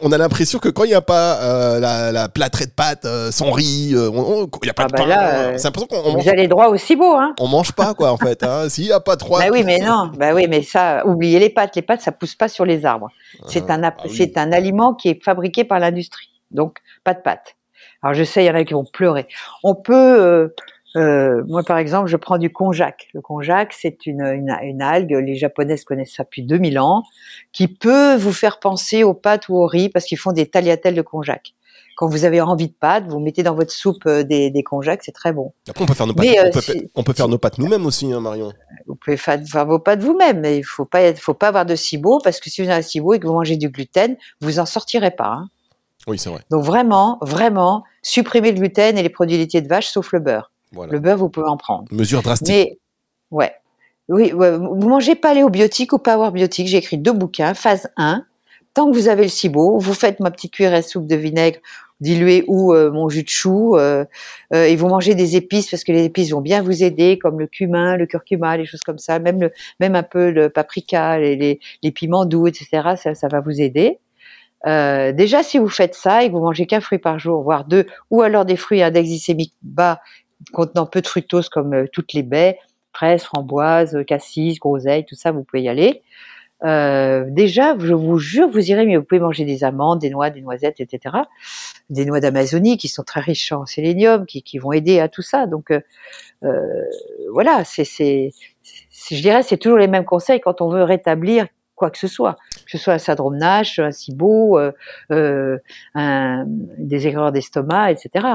on 0.01 0.12
a 0.13 0.17
l'impression 0.17 0.60
que 0.60 0.70
quand 0.70 0.86
il 0.86 0.89
n'y 0.89 0.94
a 0.94 1.01
pas 1.01 1.79
la, 1.79 2.12
la 2.12 2.29
plâtrée 2.29 2.65
de 2.65 2.72
pâtes 2.72 3.08
sans 3.32 3.51
riz, 3.51 3.89
il 3.91 3.98
n'y 4.63 4.70
a 4.70 4.74
pas 4.74 4.84
ah 4.84 4.88
de 4.88 4.91
bah 4.94 5.03
pain. 5.05 5.58
c'est 5.58 5.65
l'impression 5.65 5.88
qu'on 5.88 6.13
mange. 6.13 6.24
Vous 6.24 6.29
allez 6.29 6.48
droit 6.48 6.67
aussi 6.67 6.96
beau, 6.96 7.13
hein. 7.13 7.34
On 7.39 7.48
mange 7.48 7.74
pas 7.74 7.94
quoi 7.94 8.12
en 8.12 8.17
fait. 8.17 8.44
Hein. 8.44 8.70
S'il 8.70 8.86
n'y 8.86 8.91
a 8.91 9.00
pas 9.00 9.17
trois. 9.17 9.39
Bah 9.39 9.48
oui, 9.51 9.63
mais 9.65 9.79
non. 9.79 10.12
Bah 10.17 10.34
oui, 10.34 10.48
mais 10.50 10.63
ça, 10.63 11.05
oubliez 11.05 11.39
les 11.39 11.50
pâtes. 11.50 11.75
Les 11.75 11.82
pâtes, 11.82 12.01
ça 12.01 12.12
pousse 12.12 12.36
pas 12.36 12.48
sur 12.48 12.64
les 12.65 12.86
arbres. 12.86 13.10
C'est 13.48 13.69
un, 13.69 13.84
ah 13.84 13.95
un 14.36 14.51
aliment 14.51 14.93
qui 14.93 15.10
est 15.10 15.24
fabriqué 15.24 15.63
par 15.63 15.79
l'industrie. 15.79 16.29
Donc, 16.51 16.79
pas 17.03 17.13
de 17.13 17.22
pâtes. 17.22 17.55
Alors, 18.01 18.13
je 18.13 18.24
sais, 18.24 18.43
il 18.43 18.48
y 18.48 18.51
en 18.51 18.55
a 18.55 18.63
qui 18.63 18.74
vont 18.74 18.86
pleurer. 18.86 19.27
On 19.63 19.75
peut, 19.75 20.22
euh, 20.22 20.50
euh, 20.95 21.43
moi, 21.48 21.63
par 21.63 21.77
exemple, 21.77 22.07
je 22.07 22.17
prends 22.17 22.38
du 22.38 22.51
konjac. 22.51 23.07
Le 23.13 23.22
konjac, 23.22 23.74
c'est 23.74 24.05
une, 24.05 24.22
une, 24.22 24.81
algue, 24.81 25.12
les 25.12 25.36
Japonaises 25.36 25.84
connaissent 25.84 26.13
ça 26.15 26.24
depuis 26.24 26.43
2000 26.43 26.79
ans, 26.79 27.03
qui 27.51 27.67
peut 27.67 28.15
vous 28.15 28.34
faire 28.34 28.60
penser 28.60 29.03
aux 29.03 29.13
pâtes 29.13 29.50
ou 29.50 29.55
au 29.55 29.65
riz 29.65 29.89
parce 29.89 30.05
qu'ils 30.05 30.19
font 30.19 30.31
des 30.31 30.48
tagliatelles 30.48 30.95
de 30.95 31.01
konjac. 31.01 31.54
Quand 31.98 32.08
vous 32.08 32.25
avez 32.25 32.41
envie 32.41 32.67
de 32.67 32.74
pâtes, 32.74 33.05
vous 33.08 33.20
mettez 33.20 33.41
dans 33.41 33.55
votre 33.55 33.72
soupe 33.72 34.08
des, 34.08 34.50
des 34.50 34.63
konjac, 34.63 35.01
c'est 35.03 35.13
très 35.13 35.32
bon. 35.32 35.53
Après, 35.70 35.84
on 35.84 35.88
peut 35.88 35.94
faire 35.94 36.08
nos 36.08 36.13
pâtes, 36.13 36.27
on, 36.27 36.51
peut 36.51 36.89
on, 36.96 37.03
peut 37.03 37.13
faire 37.13 37.27
nos 37.27 37.38
pâtes 37.38 37.58
nous-mêmes 37.58 37.86
aussi, 37.86 38.12
hein, 38.12 38.20
Marion. 38.20 38.51
Vous 38.88 38.96
pouvez 38.96 39.17
faire, 39.17 39.39
vos 39.65 39.79
pâtes 39.79 40.01
vous-même, 40.01 40.41
mais 40.41 40.58
il 40.58 40.63
faut 40.63 40.86
pas, 40.86 41.13
faut 41.15 41.34
pas 41.34 41.48
avoir 41.48 41.65
de 41.65 41.75
cibo 41.75 42.20
parce 42.24 42.39
que 42.39 42.50
si 42.50 42.62
vous 42.62 42.70
avez 42.70 42.79
un 42.79 42.82
cibo 42.82 43.13
et 43.13 43.20
que 43.20 43.27
vous 43.27 43.34
mangez 43.34 43.55
du 43.55 43.70
gluten, 43.70 44.17
vous 44.41 44.60
en 44.60 44.65
sortirez 44.65 45.12
pas. 45.12 45.32
Hein. 45.32 45.50
Oui, 46.08 46.20
c'est 46.20 46.29
vrai. 46.29 46.41
Donc 46.51 46.63
vraiment, 46.63 47.17
vraiment, 47.22 47.84
supprimez 48.01 48.51
le 48.51 48.60
gluten 48.60 48.98
et 48.98 49.03
les 49.03 49.10
produits 49.10 49.38
laitiers 49.38 49.62
de 49.62 49.67
vache, 49.67 49.88
sauf 49.88 50.12
le 50.12 50.20
beurre. 50.20 50.51
Le 50.74 51.00
beurre, 51.00 51.17
vous 51.17 51.29
pouvez 51.29 51.48
en 51.48 51.58
prendre. 51.58 51.86
Mesure 51.91 52.22
drastique. 52.22 52.50
Mais 52.50 52.79
ouais, 53.32 53.53
oui, 54.10 54.32
vous 54.32 54.89
mangez 54.89 55.15
paléobiotique 55.15 55.94
ou 55.94 56.00
power 56.00 56.32
biotique. 56.32 56.67
J'ai 56.67 56.77
écrit 56.77 56.98
deux 56.98 57.13
bouquins. 57.13 57.53
Phase 57.53 57.89
1, 57.98 58.25
tant 58.75 58.91
que 58.91 58.96
vous 58.96 59.08
avez 59.08 59.24
le 59.24 59.29
cibo, 59.29 59.79
vous 59.79 59.94
faites 59.96 60.20
ma 60.20 60.29
petite 60.29 60.53
cuillère 60.53 60.75
à 60.75 60.84
soupe 60.84 61.08
de 61.08 61.15
vinaigre 61.15 61.60
dilué 62.01 62.44
ou 62.48 62.74
euh, 62.74 62.91
mon 62.91 63.08
jus 63.08 63.24
de 63.24 63.29
chou 63.29 63.77
euh, 63.77 64.03
euh, 64.53 64.65
et 64.65 64.75
vous 64.75 64.88
mangez 64.88 65.15
des 65.15 65.38
épices 65.38 65.72
parce 65.72 65.86
que 65.86 65.94
les 65.94 66.03
épices 66.03 66.32
vont 66.32 66.41
bien 66.41 66.62
vous 66.62 66.84
aider 66.84 67.17
comme 67.17 67.39
le 67.39 67.48
cumin, 67.48 67.96
le 67.96 68.05
curcuma, 68.05 68.58
les 68.58 68.65
choses 68.65 68.82
comme 68.84 68.98
ça, 68.98 69.17
même 69.20 69.50
même 69.79 69.96
un 69.96 70.03
peu 70.03 70.29
le 70.29 70.50
paprika, 70.50 71.17
les, 71.17 71.60
les, 71.82 71.91
piments 71.91 72.25
doux, 72.25 72.48
etc. 72.48 72.96
Ça, 72.98 73.27
va 73.29 73.39
vous 73.39 73.62
aider. 73.62 74.00
Déjà, 74.65 75.44
si 75.44 75.58
vous 75.58 75.70
faites 75.70 75.96
ça 75.96 76.24
et 76.24 76.27
que 76.27 76.34
vous 76.34 76.41
mangez 76.41 76.65
qu'un 76.65 76.82
fruit 76.82 76.98
par 76.98 77.20
jour, 77.20 77.41
voire 77.44 77.65
deux, 77.65 77.86
ou 78.10 78.22
alors 78.24 78.46
des 78.46 78.58
fruits 78.58 78.82
à 78.82 78.88
index 78.88 79.08
glycémique 79.08 79.53
bas 79.62 80.01
contenant 80.53 80.86
peu 80.86 81.01
de 81.01 81.08
fructose 81.08 81.50
comme 81.50 81.88
toutes 81.94 82.13
les 82.13 82.24
baies, 82.24 82.58
fraises, 82.91 83.24
framboises, 83.24 84.03
cassis, 84.08 84.60
groseilles, 84.60 85.05
tout 85.05 85.15
ça, 85.15 85.32
vous 85.32 85.44
pouvez 85.44 85.63
y 85.63 85.70
aller. 85.70 86.01
Euh, 86.65 87.25
déjà, 87.29 87.77
je 87.77 87.93
vous 87.93 88.17
jure, 88.17 88.50
vous 88.50 88.72
irez 88.72 88.86
mais 88.86 88.98
Vous 88.98 89.03
pouvez 89.03 89.22
manger 89.22 89.45
des 89.45 89.63
amandes, 89.63 90.00
des 90.00 90.10
noix, 90.10 90.29
des 90.29 90.41
noisettes, 90.41 90.79
etc. 90.79 91.15
Des 91.89 92.05
noix 92.05 92.19
d'Amazonie 92.19 92.77
qui 92.77 92.88
sont 92.88 93.03
très 93.03 93.22
riches 93.22 93.51
en 93.51 93.65
sélénium, 93.65 94.25
qui, 94.25 94.57
vont 94.57 94.72
aider 94.72 95.00
à 95.00 95.07
tout 95.07 95.22
ça. 95.22 95.45
Donc 95.45 95.72
euh, 95.72 95.79
euh 96.43 96.84
voilà, 97.31 97.63
c'est, 97.65 97.84
je 97.84 99.22
dirais, 99.22 99.43
c'est 99.43 99.57
toujours 99.57 99.77
les 99.77 99.88
mêmes 99.88 100.05
conseils 100.05 100.39
quand 100.39 100.62
on 100.62 100.69
veut 100.69 100.84
rétablir 100.84 101.48
quoi 101.75 101.91
que 101.91 101.98
ce 101.98 102.07
soit, 102.07 102.38
que 102.65 102.72
ce 102.72 102.77
soit 102.77 102.93
un 102.93 102.98
syndrome 102.98 103.38
Nash, 103.38 103.79
un 103.79 103.91
SIBO, 103.91 104.57
un, 105.10 106.45
des 106.48 107.07
erreurs 107.07 107.31
d'estomac, 107.31 107.91
etc. 107.91 108.25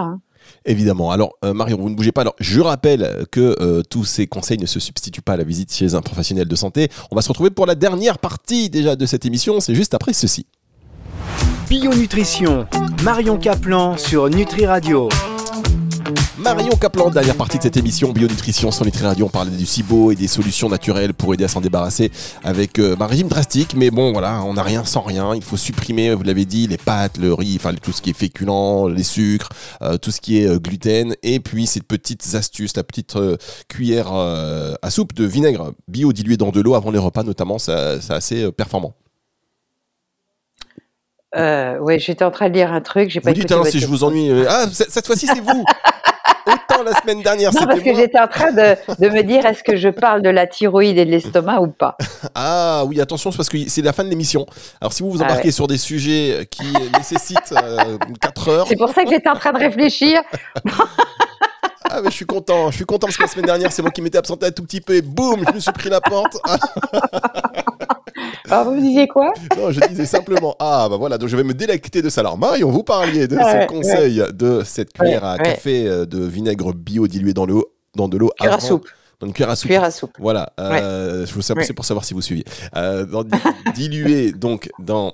Évidemment. 0.64 1.10
Alors, 1.10 1.34
euh, 1.44 1.54
Marion, 1.54 1.78
vous 1.78 1.90
ne 1.90 1.94
bougez 1.94 2.12
pas. 2.12 2.22
Alors, 2.22 2.34
je 2.38 2.60
rappelle 2.60 3.26
que 3.30 3.56
euh, 3.60 3.82
tous 3.88 4.04
ces 4.04 4.26
conseils 4.26 4.58
ne 4.58 4.66
se 4.66 4.80
substituent 4.80 5.22
pas 5.22 5.34
à 5.34 5.36
la 5.36 5.44
visite 5.44 5.74
chez 5.74 5.94
un 5.94 6.02
professionnel 6.02 6.48
de 6.48 6.56
santé. 6.56 6.88
On 7.10 7.16
va 7.16 7.22
se 7.22 7.28
retrouver 7.28 7.50
pour 7.50 7.66
la 7.66 7.74
dernière 7.74 8.18
partie 8.18 8.70
déjà 8.70 8.96
de 8.96 9.06
cette 9.06 9.24
émission. 9.24 9.60
C'est 9.60 9.74
juste 9.74 9.94
après 9.94 10.12
ceci. 10.12 10.46
Bio 11.68 11.94
Nutrition, 11.94 12.66
Marion 13.04 13.38
Caplan 13.38 13.96
sur 13.96 14.28
Nutri 14.28 14.66
Radio. 14.66 15.08
Marion 16.38 16.76
Kaplan, 16.76 17.10
dernière 17.10 17.36
partie 17.36 17.58
de 17.58 17.62
cette 17.62 17.76
émission 17.76 18.12
Bionutrition 18.12 18.70
sur 18.70 18.84
Nutri 18.84 19.04
Radio. 19.04 19.26
On 19.26 19.28
parlait 19.28 19.50
du 19.50 19.66
SIBO 19.66 20.10
et 20.10 20.14
des 20.14 20.28
solutions 20.28 20.68
naturelles 20.68 21.12
pour 21.12 21.34
aider 21.34 21.44
à 21.44 21.48
s'en 21.48 21.60
débarrasser 21.60 22.10
avec 22.42 22.78
euh, 22.78 22.96
un 22.98 23.06
régime 23.06 23.28
drastique. 23.28 23.74
Mais 23.76 23.90
bon, 23.90 24.12
voilà, 24.12 24.42
on 24.44 24.54
n'a 24.54 24.62
rien 24.62 24.84
sans 24.84 25.02
rien. 25.02 25.34
Il 25.34 25.42
faut 25.42 25.56
supprimer, 25.56 26.14
vous 26.14 26.22
l'avez 26.22 26.44
dit, 26.44 26.66
les 26.66 26.78
pâtes, 26.78 27.18
le 27.18 27.34
riz, 27.34 27.56
enfin 27.56 27.74
tout 27.74 27.92
ce 27.92 28.00
qui 28.00 28.10
est 28.10 28.14
féculent, 28.14 28.94
les 28.94 29.02
sucres, 29.02 29.50
euh, 29.82 29.98
tout 29.98 30.10
ce 30.10 30.20
qui 30.20 30.38
est 30.38 30.48
euh, 30.48 30.58
gluten. 30.58 31.14
Et 31.22 31.40
puis 31.40 31.66
ces 31.66 31.80
petites 31.80 32.34
astuces, 32.34 32.76
la 32.76 32.84
petite 32.84 33.16
cuillère 33.68 34.12
à 34.12 34.90
soupe 34.90 35.14
de 35.14 35.24
vinaigre 35.24 35.72
bio 35.88 36.12
dilué 36.12 36.36
dans 36.36 36.50
de 36.50 36.60
l'eau 36.60 36.74
avant 36.74 36.90
les 36.90 36.98
repas, 36.98 37.22
notamment, 37.22 37.58
c'est 37.58 38.10
assez 38.10 38.50
performant. 38.52 38.94
Oui, 41.80 41.98
j'étais 42.00 42.24
en 42.24 42.30
train 42.30 42.48
de 42.48 42.54
lire 42.54 42.72
un 42.72 42.80
truc. 42.80 43.10
J'ai 43.10 43.20
pas 43.20 43.30
vous 43.30 43.34
dites 43.34 43.52
hein, 43.52 43.62
si 43.64 43.80
je 43.80 43.86
vous 43.86 44.04
ennuie. 44.04 44.44
ah, 44.48 44.66
cette 44.70 45.06
fois-ci, 45.06 45.26
c'est 45.26 45.40
vous. 45.40 45.64
Autant 46.46 46.82
la 46.82 46.94
semaine 46.94 47.22
dernière, 47.22 47.52
Non, 47.52 47.66
parce 47.66 47.80
que 47.80 47.94
j'étais 47.94 48.18
en 48.18 48.28
train 48.28 48.52
de, 48.52 48.74
de 48.98 49.08
me 49.08 49.22
dire, 49.22 49.44
est-ce 49.44 49.62
que 49.62 49.76
je 49.76 49.88
parle 49.88 50.22
de 50.22 50.30
la 50.30 50.46
thyroïde 50.46 50.98
et 50.98 51.04
de 51.04 51.10
l'estomac 51.10 51.60
ou 51.60 51.68
pas? 51.68 51.96
Ah 52.34 52.84
oui, 52.86 53.00
attention, 53.00 53.30
parce 53.32 53.48
que 53.48 53.58
c'est 53.68 53.82
la 53.82 53.92
fin 53.92 54.04
de 54.04 54.08
l'émission. 54.08 54.46
Alors 54.80 54.92
si 54.92 55.02
vous 55.02 55.10
vous 55.10 55.22
ah 55.22 55.24
embarquez 55.24 55.50
sur 55.50 55.66
des 55.66 55.78
sujets 55.78 56.46
qui 56.50 56.72
nécessitent 56.96 57.54
4 58.20 58.48
euh, 58.48 58.52
heures... 58.52 58.66
C'est 58.68 58.76
pour 58.76 58.90
ça 58.90 59.04
que 59.04 59.10
j'étais 59.10 59.28
en 59.28 59.34
train 59.34 59.52
de 59.52 59.58
réfléchir. 59.58 60.22
Ah 61.92 62.00
mais 62.02 62.10
je 62.10 62.14
suis 62.14 62.26
content, 62.26 62.70
je 62.70 62.76
suis 62.76 62.84
content 62.84 63.06
parce 63.08 63.16
que 63.16 63.22
la 63.24 63.28
semaine 63.28 63.46
dernière 63.46 63.72
c'est 63.72 63.82
moi 63.82 63.90
qui 63.90 64.00
m'étais 64.00 64.18
absenté 64.18 64.46
un 64.46 64.50
tout 64.52 64.62
petit 64.62 64.80
peu 64.80 64.94
et 64.94 65.02
boum, 65.02 65.44
je 65.48 65.54
me 65.54 65.58
suis 65.58 65.72
pris 65.72 65.90
la 65.90 66.00
porte. 66.00 66.36
Alors 68.48 68.70
vous 68.70 68.80
disiez 68.80 69.08
quoi? 69.08 69.32
Non, 69.56 69.72
je 69.72 69.80
disais 69.88 70.06
simplement 70.06 70.54
ah 70.60 70.86
bah 70.88 70.96
voilà, 70.96 71.18
donc 71.18 71.28
je 71.28 71.36
vais 71.36 71.42
me 71.42 71.54
délecter 71.54 72.00
de 72.00 72.08
ça. 72.08 72.20
Alors 72.20 72.38
Marion, 72.38 72.70
vous 72.70 72.84
parliez 72.84 73.26
de 73.26 73.36
ce 73.36 73.66
conseil 73.66 74.22
de 74.32 74.62
cette 74.64 74.92
cuillère 74.92 75.24
à 75.24 75.38
café 75.38 75.88
euh, 75.88 76.06
de 76.06 76.24
vinaigre 76.24 76.72
bio 76.72 77.08
dilué 77.08 77.32
dans 77.32 77.46
l'eau 77.46 77.72
dans 77.96 78.08
de 78.08 78.16
l'eau 78.18 78.30
avant. 78.38 78.54
À 78.54 78.60
soupe. 78.60 78.88
Dans 79.18 79.26
une 79.26 79.32
cuillère 79.32 79.50
à 79.50 79.56
soupe. 79.56 79.66
Cuillère 79.66 79.84
à 79.84 79.90
soupe. 79.90 80.16
Voilà. 80.18 80.52
Euh, 80.60 81.26
je 81.26 81.34
vous 81.34 81.42
c'est 81.42 81.74
pour 81.74 81.84
savoir 81.84 82.04
si 82.04 82.14
vous 82.14 82.22
suiviez. 82.22 82.44
Euh, 82.76 83.04
dilué 83.74 84.32
donc 84.32 84.70
dans 84.78 85.12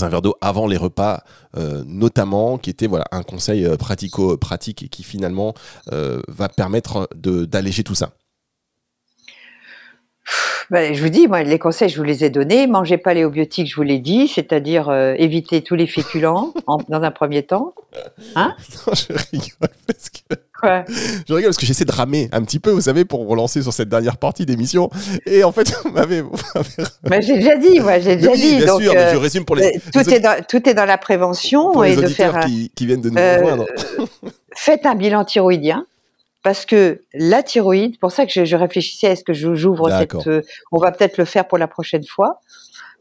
un 0.00 0.08
verre 0.08 0.22
d'eau 0.22 0.36
avant 0.40 0.66
les 0.66 0.76
repas, 0.76 1.24
euh, 1.56 1.82
notamment, 1.86 2.58
qui 2.58 2.70
était 2.70 2.86
voilà 2.86 3.04
un 3.12 3.22
conseil 3.22 3.64
euh, 3.64 3.76
pratico-pratique 3.76 4.82
et 4.82 4.88
qui 4.88 5.02
finalement 5.02 5.54
euh, 5.92 6.20
va 6.28 6.48
permettre 6.48 7.08
d'alléger 7.14 7.84
tout 7.84 7.94
ça. 7.94 8.10
Ben, 10.70 10.94
je 10.94 11.02
vous 11.02 11.10
dis, 11.10 11.26
moi, 11.26 11.42
les 11.42 11.58
conseils, 11.58 11.90
je 11.90 11.98
vous 11.98 12.04
les 12.04 12.24
ai 12.24 12.30
donnés. 12.30 12.66
Mangez 12.66 12.96
pas 12.96 13.12
les 13.12 13.24
obiotiques, 13.24 13.68
je 13.68 13.76
vous 13.76 13.82
l'ai 13.82 13.98
dit, 13.98 14.28
c'est-à-dire 14.28 14.90
éviter 15.18 15.62
tous 15.62 15.74
les 15.74 15.86
féculents 15.86 16.54
dans 16.88 17.02
un 17.02 17.10
premier 17.10 17.42
temps. 17.42 17.74
Hein? 18.36 18.54
Je 18.94 19.12
rigole 19.32 19.76
parce 19.86 20.08
que 20.08 20.34
je 21.28 21.34
rigole 21.34 21.50
parce 21.50 21.56
que 21.56 21.66
j'essaie 21.66 21.84
de 21.84 21.92
ramer 21.92 22.28
un 22.32 22.42
petit 22.42 22.60
peu, 22.60 22.70
vous 22.70 22.82
savez, 22.82 23.04
pour 23.04 23.26
relancer 23.26 23.62
sur 23.62 23.72
cette 23.72 23.88
dernière 23.88 24.16
partie 24.16 24.46
d'émission. 24.46 24.90
Et 25.26 25.42
en 25.42 25.52
fait, 25.52 25.72
vous 25.84 25.90
m'avez. 25.90 26.22
j'ai 27.20 27.34
déjà 27.34 27.56
dit, 27.56 27.80
moi, 27.80 27.98
j'ai 27.98 28.16
déjà 28.16 28.34
dit. 28.34 28.56
Bien 28.56 28.78
sûr, 28.78 28.92
je 28.92 29.16
résume 29.16 29.44
pour 29.44 29.56
les. 29.56 29.80
Tout, 29.92 30.08
est 30.08 30.20
dans, 30.20 30.42
tout 30.48 30.68
est 30.68 30.74
dans 30.74 30.84
la 30.84 30.98
prévention 30.98 31.82
et 31.82 31.96
de 31.96 32.06
faire. 32.06 32.40
Qui, 32.40 32.70
qui 32.74 32.86
viennent 32.86 33.00
de 33.00 33.10
nous 33.10 33.18
euh, 33.18 33.38
rejoindre. 33.38 33.66
faites 34.56 34.86
un 34.86 34.94
bilan 34.94 35.24
thyroïdien. 35.24 35.86
Parce 36.42 36.66
que 36.66 37.02
la 37.14 37.44
thyroïde, 37.44 38.00
pour 38.00 38.10
ça 38.10 38.26
que 38.26 38.44
je, 38.44 38.56
réfléchissais 38.56 39.06
à 39.06 39.10
est-ce 39.10 39.22
que 39.22 39.32
j'ouvre 39.32 39.90
cette. 39.90 40.26
Euh, 40.26 40.42
on 40.72 40.78
va 40.78 40.90
peut-être 40.90 41.18
le 41.18 41.24
faire 41.24 41.46
pour 41.46 41.58
la 41.58 41.68
prochaine 41.68 42.04
fois. 42.04 42.40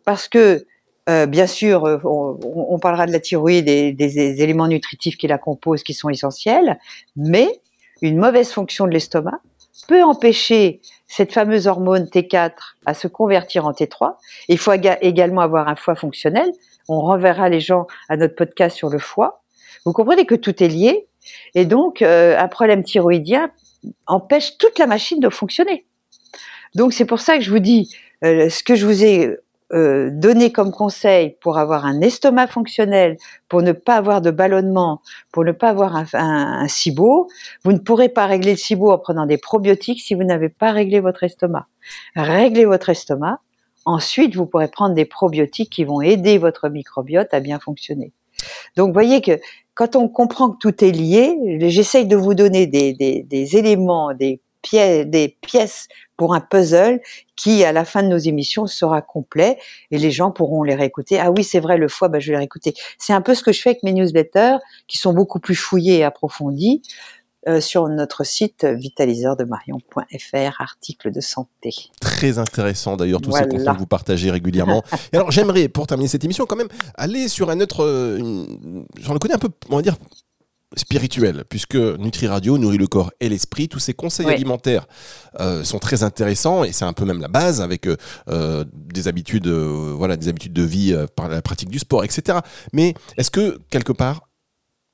Parce 0.06 0.28
que 0.28 0.66
euh, 1.10 1.26
bien 1.26 1.48
sûr, 1.48 1.84
on, 2.04 2.40
on, 2.44 2.80
parlera 2.80 3.08
de 3.08 3.12
la 3.12 3.20
thyroïde 3.20 3.68
et 3.68 3.92
des, 3.92 4.42
éléments 4.42 4.68
nutritifs 4.68 5.18
qui 5.18 5.28
la 5.28 5.40
composent, 5.40 5.84
qui 5.84 5.94
sont 5.94 6.10
essentiels, 6.10 6.80
mais 7.16 7.48
une 8.02 8.18
mauvaise 8.18 8.52
fonction 8.52 8.86
de 8.86 8.92
l'estomac 8.92 9.40
peut 9.88 10.04
empêcher 10.04 10.80
cette 11.08 11.34
fameuse 11.34 11.68
hormone 11.68 12.06
T4 12.06 12.52
à 12.86 12.94
se 12.94 13.08
convertir 13.08 13.66
en 13.66 13.72
T3. 13.72 14.16
Il 14.48 14.58
faut 14.58 14.74
également 14.74 15.42
avoir 15.42 15.68
un 15.68 15.76
foie 15.76 15.96
fonctionnel. 15.96 16.52
On 16.88 17.02
renverra 17.02 17.50
les 17.50 17.60
gens 17.60 17.88
à 18.08 18.16
notre 18.16 18.36
podcast 18.36 18.78
sur 18.78 18.90
le 18.90 19.00
foie. 19.00 19.42
Vous 19.86 19.94
comprenez 19.94 20.26
que 20.26 20.36
tout 20.36 20.64
est 20.64 20.68
lié. 20.68 21.08
Et 21.56 21.66
donc, 21.66 22.02
euh, 22.02 22.38
un 22.38 22.48
problème 22.48 22.84
thyroïdien 22.84 23.52
empêche 24.08 24.58
toute 24.58 24.78
la 24.80 24.88
machine 24.88 25.20
de 25.20 25.30
fonctionner. 25.30 25.86
Donc, 26.76 26.94
c'est 26.94 27.06
pour 27.06 27.20
ça 27.20 27.38
que 27.38 27.44
je 27.44 27.52
vous 27.52 27.60
dis, 27.60 27.94
euh, 28.24 28.50
ce 28.50 28.64
que 28.64 28.76
je 28.76 28.86
vous 28.86 29.04
ai 29.04 29.36
euh, 29.74 30.10
donner 30.12 30.52
comme 30.52 30.72
conseil 30.72 31.38
pour 31.42 31.58
avoir 31.58 31.86
un 31.86 32.02
estomac 32.02 32.48
fonctionnel, 32.48 33.18
pour 33.48 33.62
ne 33.62 33.72
pas 33.72 33.96
avoir 33.96 34.22
de 34.22 34.30
ballonnement, 34.30 35.02
pour 35.32 35.46
ne 35.46 35.52
pas 35.54 35.70
avoir 35.70 35.96
un, 35.96 36.06
un, 36.14 36.68
vous 37.64 37.72
ne 37.72 37.78
pourrez 37.78 38.10
pas 38.10 38.26
régler 38.26 38.52
le 38.52 38.58
SIBO 38.58 38.92
en 38.92 38.98
prenant 38.98 39.26
des 39.26 39.38
probiotiques 39.38 40.02
si 40.02 40.14
vous 40.14 40.24
n'avez 40.24 40.50
pas 40.50 40.72
réglé 40.72 41.00
votre 41.00 41.24
estomac. 41.24 41.68
Réglez 42.16 42.66
votre 42.66 42.90
estomac, 42.90 43.40
ensuite 43.86 44.36
vous 44.36 44.46
pourrez 44.46 44.68
prendre 44.68 44.94
des 44.94 45.06
probiotiques 45.06 45.72
qui 45.72 45.86
vont 45.86 46.02
aider 46.02 46.38
votre 46.38 46.68
microbiote 46.68 47.34
à 47.34 47.40
bien 47.40 47.60
fonctionner. 47.60 48.12
Donc 48.76 48.94
voyez 48.94 49.22
que 49.22 49.40
quand 49.74 49.96
on 49.96 50.10
comprend 50.10 50.50
que 50.52 50.58
tout 50.60 50.84
est 50.84 50.92
lié, 50.92 51.60
j'essaye 51.70 52.06
de 52.06 52.16
vous 52.18 52.34
donner 52.34 52.68
des, 52.68 52.94
des 52.94 53.58
éléments, 53.58 54.14
des 54.14 54.42
pièces, 54.62 55.08
des 55.08 55.38
pièces 55.42 55.88
pour 56.18 56.34
un 56.34 56.40
puzzle 56.40 57.02
qui, 57.36 57.64
à 57.64 57.72
la 57.72 57.86
fin 57.86 58.04
de 58.04 58.08
nos 58.08 58.18
émissions, 58.18 58.68
sera 58.68 59.02
complet 59.02 59.58
et 59.90 59.98
les 59.98 60.12
gens 60.12 60.32
pourront 60.32 60.64
les 60.64 60.76
réécouter. 60.76 61.20
Ah 61.20 61.32
oui, 61.32 61.44
c'est 61.44 61.60
vrai, 61.60 61.78
le 61.78 61.88
foie, 61.88 62.10
bah, 62.10 62.20
je 62.20 62.28
vais 62.28 62.34
les 62.34 62.40
réécouter. 62.40 62.74
C'est 62.98 63.14
un 63.14 63.22
peu 63.22 63.34
ce 63.34 63.44
que 63.44 63.52
je 63.52 63.62
fais 63.62 63.72
avec 63.72 63.84
mes 63.84 63.94
newsletters 63.94 64.58
qui 64.88 64.98
sont 64.98 65.14
beaucoup 65.14 65.40
plus 65.40 65.56
fouillés 65.56 65.98
et 65.98 66.04
approfondis. 66.04 66.82
Euh, 67.48 67.60
sur 67.60 67.88
notre 67.88 68.24
site 68.24 68.66
vitaliseurdemarion.fr, 68.66 70.62
article 70.62 71.12
de 71.12 71.22
santé. 71.22 71.72
Très 72.00 72.38
intéressant 72.38 72.98
d'ailleurs, 72.98 73.20
tous 73.20 73.32
ces 73.32 73.48
contenus 73.48 73.66
que 73.66 73.80
vous 73.80 73.88
partagez 73.88 74.30
régulièrement. 74.30 74.84
et 75.12 75.16
alors 75.16 75.32
j'aimerais, 75.32 75.68
pour 75.68 75.88
terminer 75.88 76.08
cette 76.08 76.24
émission, 76.24 76.46
quand 76.46 76.56
même 76.56 76.70
aller 76.94 77.28
sur 77.28 77.50
un 77.50 77.60
autre, 77.60 77.84
euh, 77.84 78.46
j'en 79.00 79.18
connais 79.18 79.34
un 79.34 79.40
peu, 79.40 79.50
on 79.72 79.78
va 79.78 79.82
dire, 79.82 79.96
spirituel, 80.76 81.44
puisque 81.50 81.76
Nutri 81.76 82.28
Radio 82.28 82.58
nourrit 82.58 82.78
le 82.78 82.88
corps 82.88 83.12
et 83.20 83.30
l'esprit. 83.30 83.68
Tous 83.68 83.80
ces 83.80 83.94
conseils 83.94 84.28
alimentaires 84.28 84.88
euh, 85.40 85.64
sont 85.64 85.80
très 85.80 86.04
intéressants 86.04 86.64
et 86.64 86.72
c'est 86.72 86.86
un 86.86 86.94
peu 86.94 87.06
même 87.06 87.20
la 87.20 87.28
base 87.28 87.62
avec 87.62 87.88
euh, 87.88 87.98
euh, 88.30 88.64
des 88.74 89.08
habitudes, 89.08 89.48
voilà, 89.48 90.16
des 90.16 90.30
habitudes 90.30 90.54
de 90.54 90.64
vie 90.64 90.96
par 91.16 91.28
la 91.28 91.42
pratique 91.42 91.70
du 91.70 91.80
sport, 91.80 92.04
etc. 92.04 92.40
Mais 92.74 92.94
est-ce 93.18 93.32
que 93.32 93.60
quelque 93.70 93.92
part 93.92 94.30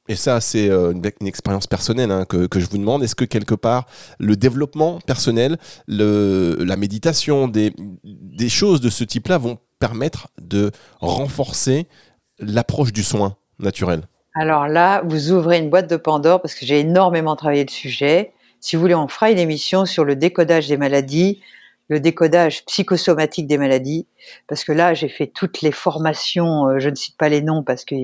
Et 0.09 0.15
ça, 0.15 0.41
c'est 0.41 0.69
une, 0.69 1.05
expérience 1.27 1.67
personnelle 1.67 2.11
hein, 2.11 2.25
que, 2.25 2.47
je 2.59 2.65
vous 2.65 2.77
demande. 2.77 3.03
Est-ce 3.03 3.15
que 3.15 3.25
quelque 3.25 3.55
part, 3.55 3.85
le 4.19 4.35
développement 4.35 4.99
personnel, 5.01 5.57
la 5.87 6.75
méditation, 6.75 7.47
des, 7.47 7.73
des 8.03 8.49
choses 8.49 8.81
de 8.81 8.89
ce 8.89 9.03
type-là 9.03 9.37
vont 9.37 9.59
permettre 9.79 10.29
de 10.41 10.71
renforcer 10.99 11.87
l'approche 12.39 12.91
du 12.91 13.03
soin 13.03 13.35
naturel? 13.59 14.07
Alors 14.39 14.67
là, 14.67 15.01
vous 15.03 15.31
ouvrez 15.31 15.57
une 15.57 15.71
boîte 15.71 15.89
de 15.89 15.97
Pandore 15.97 16.39
parce 16.43 16.53
que 16.53 16.63
j'ai 16.63 16.79
énormément 16.81 17.35
travaillé 17.35 17.63
le 17.63 17.71
sujet. 17.71 18.33
Si 18.59 18.75
vous 18.75 18.81
voulez, 18.83 18.93
on 18.93 19.07
fera 19.07 19.31
une 19.31 19.39
émission 19.39 19.85
sur 19.85 20.05
le 20.05 20.15
décodage 20.15 20.67
des 20.67 20.77
maladies, 20.77 21.41
le 21.87 21.99
décodage 21.99 22.63
psychosomatique 22.65 23.47
des 23.47 23.57
maladies, 23.57 24.05
parce 24.45 24.63
que 24.63 24.71
là, 24.71 24.93
j'ai 24.93 25.09
fait 25.09 25.25
toutes 25.25 25.61
les 25.61 25.71
formations, 25.71 26.67
euh, 26.67 26.77
je 26.77 26.89
ne 26.89 26.95
cite 26.95 27.17
pas 27.17 27.29
les 27.29 27.41
noms 27.41 27.63
parce 27.63 27.83
que 27.83 27.95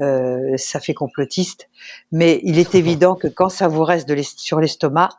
euh, 0.00 0.56
ça 0.56 0.80
fait 0.80 0.94
complotiste, 0.94 1.68
mais 2.10 2.40
il 2.42 2.58
est 2.58 2.74
évident 2.74 3.14
que 3.14 3.28
quand 3.28 3.48
ça 3.48 3.68
vous 3.68 3.84
reste 3.84 4.08
de 4.08 4.20
sur 4.20 4.58
l'estomac, 4.58 5.10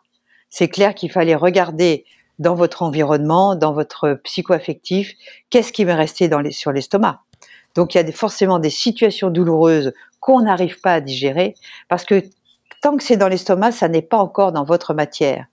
c'est 0.50 0.68
clair 0.68 0.94
qu'il 0.94 1.10
fallait 1.10 1.36
regarder 1.36 2.04
dans 2.38 2.56
votre 2.56 2.82
environnement, 2.84 3.56
dans 3.56 3.72
votre 3.72 4.20
psycho-affectif, 4.26 5.14
qu'est-ce 5.52 5.72
qui 5.72 5.86
m'est 5.86 5.94
resté 5.94 6.28
dans 6.28 6.42
les, 6.42 6.52
sur 6.52 6.74
l'estomac. 6.74 7.22
Donc 7.76 7.94
il 7.94 7.98
y 7.98 8.02
a 8.02 8.04
des, 8.04 8.12
forcément 8.12 8.60
des 8.60 8.70
situations 8.70 9.30
douloureuses 9.30 9.94
qu'on 10.20 10.42
n'arrive 10.42 10.80
pas 10.82 10.94
à 10.94 11.02
digérer, 11.02 11.56
parce 11.88 12.06
que 12.06 12.24
tant 12.82 12.98
que 12.98 13.04
c'est 13.04 13.18
dans 13.18 13.28
l'estomac, 13.28 13.72
ça 13.72 13.88
n'est 13.88 14.02
pas 14.02 14.18
encore 14.18 14.52
dans 14.52 14.64
votre 14.64 14.94
matière 14.94 15.48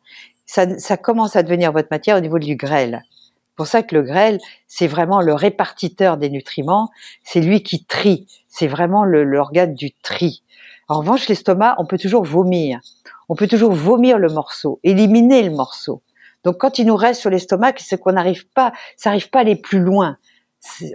ça, 0.47 0.97
commence 0.97 1.37
à 1.37 1.43
devenir 1.43 1.73
votre 1.73 1.89
matière 1.91 2.17
au 2.17 2.21
niveau 2.21 2.39
du 2.39 2.57
grêle. 2.57 3.03
C'est 3.11 3.57
pour 3.57 3.67
ça 3.67 3.83
que 3.83 3.95
le 3.95 4.03
grêle, 4.03 4.39
c'est 4.67 4.87
vraiment 4.87 5.21
le 5.21 5.35
répartiteur 5.35 6.17
des 6.17 6.31
nutriments, 6.31 6.91
c'est 7.23 7.41
lui 7.41 7.63
qui 7.63 7.85
trie, 7.85 8.27
c'est 8.49 8.67
vraiment 8.67 9.05
l'organe 9.05 9.75
du 9.75 9.93
tri. 9.93 10.43
En 10.89 10.99
revanche, 10.99 11.29
l'estomac, 11.29 11.75
on 11.79 11.87
peut 11.87 11.99
toujours 11.99 12.25
vomir. 12.25 12.81
On 13.29 13.35
peut 13.35 13.49
toujours 13.49 13.73
vomir 13.73 14.19
le 14.19 14.29
morceau, 14.29 14.79
éliminer 14.85 15.43
le 15.43 15.51
morceau. 15.51 16.03
Donc 16.45 16.59
quand 16.59 16.79
il 16.79 16.87
nous 16.87 16.97
reste 16.97 17.21
sur 17.21 17.31
l'estomac, 17.31 17.73
c'est 17.79 17.99
qu'on 17.99 18.13
n'arrive 18.13 18.47
pas, 18.51 18.73
ça 18.97 19.11
n'arrive 19.11 19.31
pas 19.31 19.39
à 19.39 19.43
aller 19.43 19.57
plus 19.57 19.81
loin. 19.81 20.17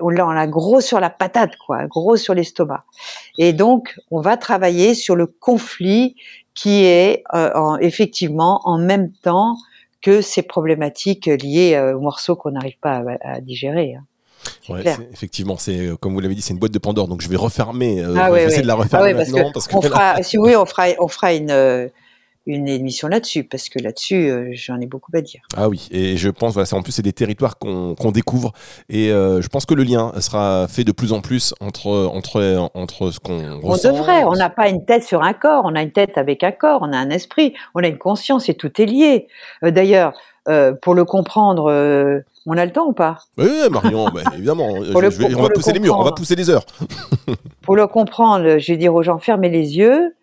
On 0.01 0.09
l'a, 0.09 0.47
gros 0.47 0.81
sur 0.81 0.99
la 0.99 1.09
patate, 1.09 1.55
quoi, 1.65 1.85
gros 1.87 2.17
sur 2.17 2.33
l'estomac. 2.33 2.83
Et 3.37 3.53
donc, 3.53 3.95
on 4.11 4.21
va 4.21 4.37
travailler 4.37 4.93
sur 4.93 5.15
le 5.15 5.27
conflit 5.27 6.15
qui 6.53 6.83
est 6.83 7.23
euh, 7.33 7.77
effectivement 7.79 8.61
en 8.65 8.77
même 8.77 9.11
temps 9.23 9.55
que 10.01 10.21
ces 10.21 10.41
problématiques 10.41 11.27
liées 11.27 11.75
euh, 11.75 11.95
aux 11.95 12.01
morceaux 12.01 12.35
qu'on 12.35 12.51
n'arrive 12.51 12.77
pas 12.81 13.03
à, 13.21 13.39
digérer. 13.39 13.95
Hein. 13.95 14.03
Ouais, 14.69 14.83
effectivement, 15.13 15.57
c'est 15.57 15.77
euh, 15.77 15.95
comme 15.95 16.13
vous 16.13 16.19
l'avez 16.19 16.33
dit, 16.33 16.41
c'est 16.41 16.53
une 16.53 16.59
boîte 16.59 16.71
de 16.71 16.79
Pandore, 16.79 17.07
donc 17.07 17.21
je 17.21 17.29
vais 17.29 17.35
refermer. 17.35 18.01
ah, 18.01 18.29
je 18.29 18.33
vais 18.33 18.43
essayer 18.45 18.61
de 18.63 18.67
la 18.67 18.75
refermer 18.75 19.11
ah 19.11 19.17
maintenant 19.17 19.51
parce 19.53 19.67
que, 19.67 19.75
on 19.75 19.81
fera, 19.81 20.21
si 20.23 20.37
oui, 20.37 20.55
on 20.55 20.65
fera, 20.65 20.87
on 20.99 21.07
fera 21.07 21.33
une 21.33 21.89
une 22.45 22.67
émission 22.67 23.07
là-dessus, 23.07 23.43
parce 23.43 23.69
que 23.69 23.79
là-dessus, 23.79 24.29
euh, 24.29 24.49
j'en 24.53 24.79
ai 24.79 24.87
beaucoup 24.87 25.11
à 25.13 25.21
dire. 25.21 25.41
Ah 25.55 25.69
oui, 25.69 25.87
et 25.91 26.17
je 26.17 26.29
pense, 26.29 26.53
voilà, 26.53 26.67
en 26.73 26.81
plus, 26.81 26.91
c'est 26.91 27.01
des 27.01 27.13
territoires 27.13 27.57
qu'on 27.59 28.11
découvre, 28.11 28.51
et 28.89 29.11
euh, 29.11 29.41
je 29.41 29.47
pense 29.47 29.65
que 29.65 29.73
le 29.73 29.83
lien 29.83 30.11
sera 30.19 30.67
fait 30.67 30.83
de 30.83 30.91
plus 30.91 31.13
en 31.13 31.21
plus 31.21 31.53
entre, 31.59 32.09
entre, 32.13 32.69
entre 32.73 33.11
ce 33.11 33.19
qu'on 33.19 33.59
ressent. 33.59 33.89
On 33.89 33.93
devrait, 33.93 34.23
on 34.23 34.33
n'a 34.33 34.49
pas 34.49 34.69
une 34.69 34.85
tête 34.85 35.03
sur 35.03 35.21
un 35.21 35.33
corps, 35.33 35.63
on 35.65 35.75
a 35.75 35.81
une 35.83 35.91
tête 35.91 36.17
avec 36.17 36.43
un 36.43 36.51
corps, 36.51 36.79
on 36.81 36.91
a 36.91 36.97
un 36.97 37.09
esprit, 37.11 37.53
on 37.75 37.83
a 37.83 37.87
une 37.87 37.99
conscience, 37.99 38.49
et 38.49 38.55
tout 38.55 38.81
est 38.81 38.85
lié. 38.85 39.27
Euh, 39.63 39.71
d'ailleurs, 39.71 40.13
pour 40.81 40.95
le 40.95 41.05
comprendre, 41.05 42.23
on 42.47 42.57
a 42.57 42.65
le 42.65 42.71
temps 42.71 42.87
ou 42.87 42.93
pas? 42.93 43.19
Oui, 43.37 43.47
Marion, 43.69 44.09
bah, 44.09 44.21
évidemment, 44.33 44.69
on 44.95 44.99
va 44.99 45.49
pousser 45.49 45.73
les 45.73 45.79
murs, 45.79 45.99
on 45.99 46.03
va 46.03 46.11
pousser 46.13 46.35
les 46.35 46.49
heures. 46.49 46.65
pour 47.61 47.75
le 47.75 47.85
comprendre, 47.85 48.57
je 48.57 48.71
vais 48.71 48.77
dire 48.77 48.95
aux 48.95 49.03
gens, 49.03 49.19
fermez 49.19 49.49
les 49.49 49.77
yeux, 49.77 50.15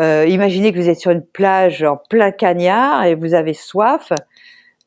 euh, 0.00 0.26
imaginez 0.26 0.72
que 0.72 0.78
vous 0.78 0.88
êtes 0.88 0.98
sur 0.98 1.10
une 1.10 1.24
plage 1.24 1.82
en 1.82 1.96
plein 1.96 2.30
cagnard 2.30 3.04
et 3.04 3.14
vous 3.14 3.34
avez 3.34 3.54
soif. 3.54 4.12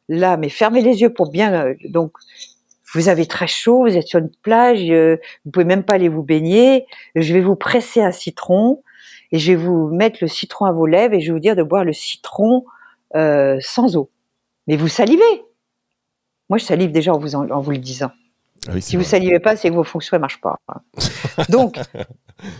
Là, 0.09 0.37
mais 0.37 0.49
fermez 0.49 0.81
les 0.81 1.01
yeux 1.01 1.13
pour 1.13 1.29
bien. 1.29 1.53
Euh, 1.53 1.75
donc, 1.89 2.13
vous 2.93 3.09
avez 3.09 3.25
très 3.25 3.47
chaud, 3.47 3.81
vous 3.81 3.97
êtes 3.97 4.07
sur 4.07 4.19
une 4.19 4.31
plage, 4.43 4.89
euh, 4.89 5.17
vous 5.45 5.51
pouvez 5.51 5.65
même 5.65 5.83
pas 5.83 5.93
aller 5.95 6.09
vous 6.09 6.23
baigner. 6.23 6.85
Je 7.15 7.33
vais 7.33 7.41
vous 7.41 7.55
presser 7.55 8.01
un 8.01 8.11
citron 8.11 8.83
et 9.31 9.39
je 9.39 9.51
vais 9.51 9.57
vous 9.57 9.87
mettre 9.87 10.19
le 10.21 10.27
citron 10.27 10.65
à 10.65 10.71
vos 10.71 10.85
lèvres 10.85 11.13
et 11.13 11.21
je 11.21 11.27
vais 11.27 11.33
vous 11.33 11.39
dire 11.39 11.55
de 11.55 11.63
boire 11.63 11.83
le 11.83 11.93
citron 11.93 12.65
sans 13.13 13.95
eau. 13.95 14.09
Mais 14.65 14.75
vous 14.75 14.87
salivez. 14.87 15.43
Moi, 16.49 16.57
je 16.57 16.65
salive 16.65 16.91
déjà 16.91 17.13
en, 17.13 17.17
vous 17.17 17.71
le 17.71 17.77
disant. 17.77 18.11
Ah 18.67 18.79
si 18.79 18.95
vous 18.95 19.03
salivez 19.03 19.39
pas, 19.39 19.55
c'est 19.55 19.69
que 19.69 19.73
vos 19.73 19.83
fonctions 19.83 20.17
ne 20.17 20.21
marchent 20.21 20.41
pas. 20.41 20.59
Donc, 21.49 21.79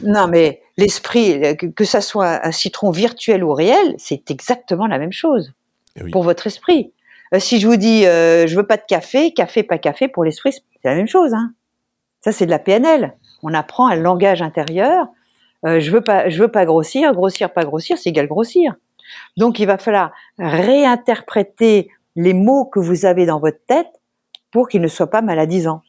non, 0.01 0.27
mais 0.27 0.61
l'esprit, 0.77 1.57
que 1.57 1.85
ça 1.85 2.01
soit 2.01 2.45
un 2.45 2.51
citron 2.51 2.91
virtuel 2.91 3.43
ou 3.43 3.53
réel, 3.53 3.95
c'est 3.97 4.29
exactement 4.31 4.87
la 4.87 4.97
même 4.97 5.11
chose 5.11 5.53
eh 5.95 6.09
pour 6.11 6.23
votre 6.23 6.47
esprit. 6.47 6.91
Euh, 7.33 7.39
si 7.39 7.59
je 7.59 7.67
vous 7.67 7.77
dis, 7.77 8.05
euh, 8.05 8.47
je 8.47 8.55
veux 8.55 8.65
pas 8.65 8.77
de 8.77 8.83
café, 8.87 9.33
café 9.33 9.63
pas 9.63 9.77
café, 9.77 10.07
pour 10.07 10.23
l'esprit, 10.23 10.51
c'est 10.53 10.61
la 10.83 10.95
même 10.95 11.07
chose. 11.07 11.33
Hein. 11.33 11.53
Ça, 12.21 12.31
c'est 12.31 12.45
de 12.45 12.51
la 12.51 12.59
PNL. 12.59 13.15
On 13.41 13.53
apprend 13.53 13.87
un 13.87 13.95
langage 13.95 14.41
intérieur. 14.41 15.07
Euh, 15.65 15.79
je 15.79 15.91
veux 15.91 16.01
pas, 16.01 16.29
je 16.29 16.41
veux 16.41 16.49
pas 16.49 16.65
grossir, 16.65 17.13
grossir 17.13 17.51
pas 17.51 17.65
grossir, 17.65 17.97
c'est 17.97 18.09
égal 18.09 18.27
grossir. 18.27 18.75
Donc, 19.37 19.59
il 19.59 19.65
va 19.65 19.77
falloir 19.77 20.11
réinterpréter 20.37 21.89
les 22.15 22.33
mots 22.33 22.65
que 22.65 22.79
vous 22.79 23.05
avez 23.05 23.25
dans 23.25 23.39
votre 23.39 23.59
tête 23.67 23.87
pour 24.51 24.67
qu'ils 24.67 24.81
ne 24.81 24.87
soient 24.87 25.09
pas 25.09 25.21
maladisants. 25.21 25.81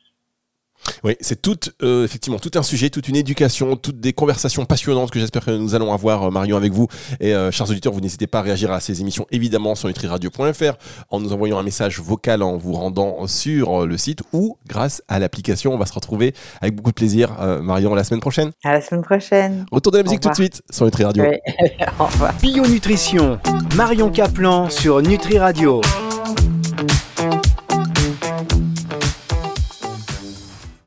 Oui, 1.03 1.17
c'est 1.21 1.41
tout, 1.41 1.59
euh, 1.83 2.05
effectivement, 2.05 2.39
tout 2.39 2.51
un 2.55 2.63
sujet, 2.63 2.91
toute 2.91 3.09
une 3.09 3.17
éducation, 3.17 3.77
toutes 3.77 4.01
des 4.01 4.13
conversations 4.13 4.65
passionnantes 4.65 5.11
que 5.11 5.19
j'espère 5.19 5.45
que 5.45 5.51
nous 5.51 5.75
allons 5.75 5.93
avoir, 5.93 6.25
euh, 6.25 6.31
Marion, 6.31 6.57
avec 6.57 6.73
vous. 6.73 6.89
Et 7.21 7.35
euh, 7.35 7.51
chers 7.51 7.69
auditeurs, 7.71 7.93
vous 7.93 8.01
n'hésitez 8.01 8.27
pas 8.27 8.41
à 8.41 8.43
réagir 8.43 8.71
à 8.71 8.81
ces 8.81 9.01
émissions, 9.01 9.27
évidemment, 9.31 9.75
sur 9.75 9.89
nutriradio.fr, 9.89 10.75
en 11.11 11.21
nous 11.21 11.33
envoyant 11.33 11.59
un 11.59 11.63
message 11.63 12.01
vocal, 12.01 12.43
en 12.43 12.57
vous 12.57 12.73
rendant 12.73 13.27
sur 13.27 13.87
le 13.87 13.97
site 13.97 14.23
ou 14.33 14.57
grâce 14.67 15.03
à 15.09 15.19
l'application. 15.19 15.73
On 15.73 15.79
va 15.79 15.87
se 15.87 15.93
retrouver 15.93 16.35
avec 16.61 16.75
beaucoup 16.75 16.91
de 16.91 16.95
plaisir, 16.95 17.31
Marion, 17.63 17.95
la 17.95 18.05
semaine 18.05 18.21
prochaine. 18.21 18.51
À 18.65 18.73
la 18.73 18.81
semaine 18.81 19.03
prochaine. 19.03 19.67
Retour 19.71 19.93
de 19.93 19.99
la 19.99 20.03
musique 20.05 20.21
tout 20.21 20.31
de 20.31 20.35
suite 20.35 20.63
sur 20.71 20.85
Nutri 20.85 21.05
Radio. 21.05 21.25
Bio 22.43 22.67
Nutrition, 22.67 23.39
Marion 23.77 24.11
Caplan 24.11 24.71
sur 24.71 25.03
Nutri 25.03 25.39
Radio. 25.39 25.81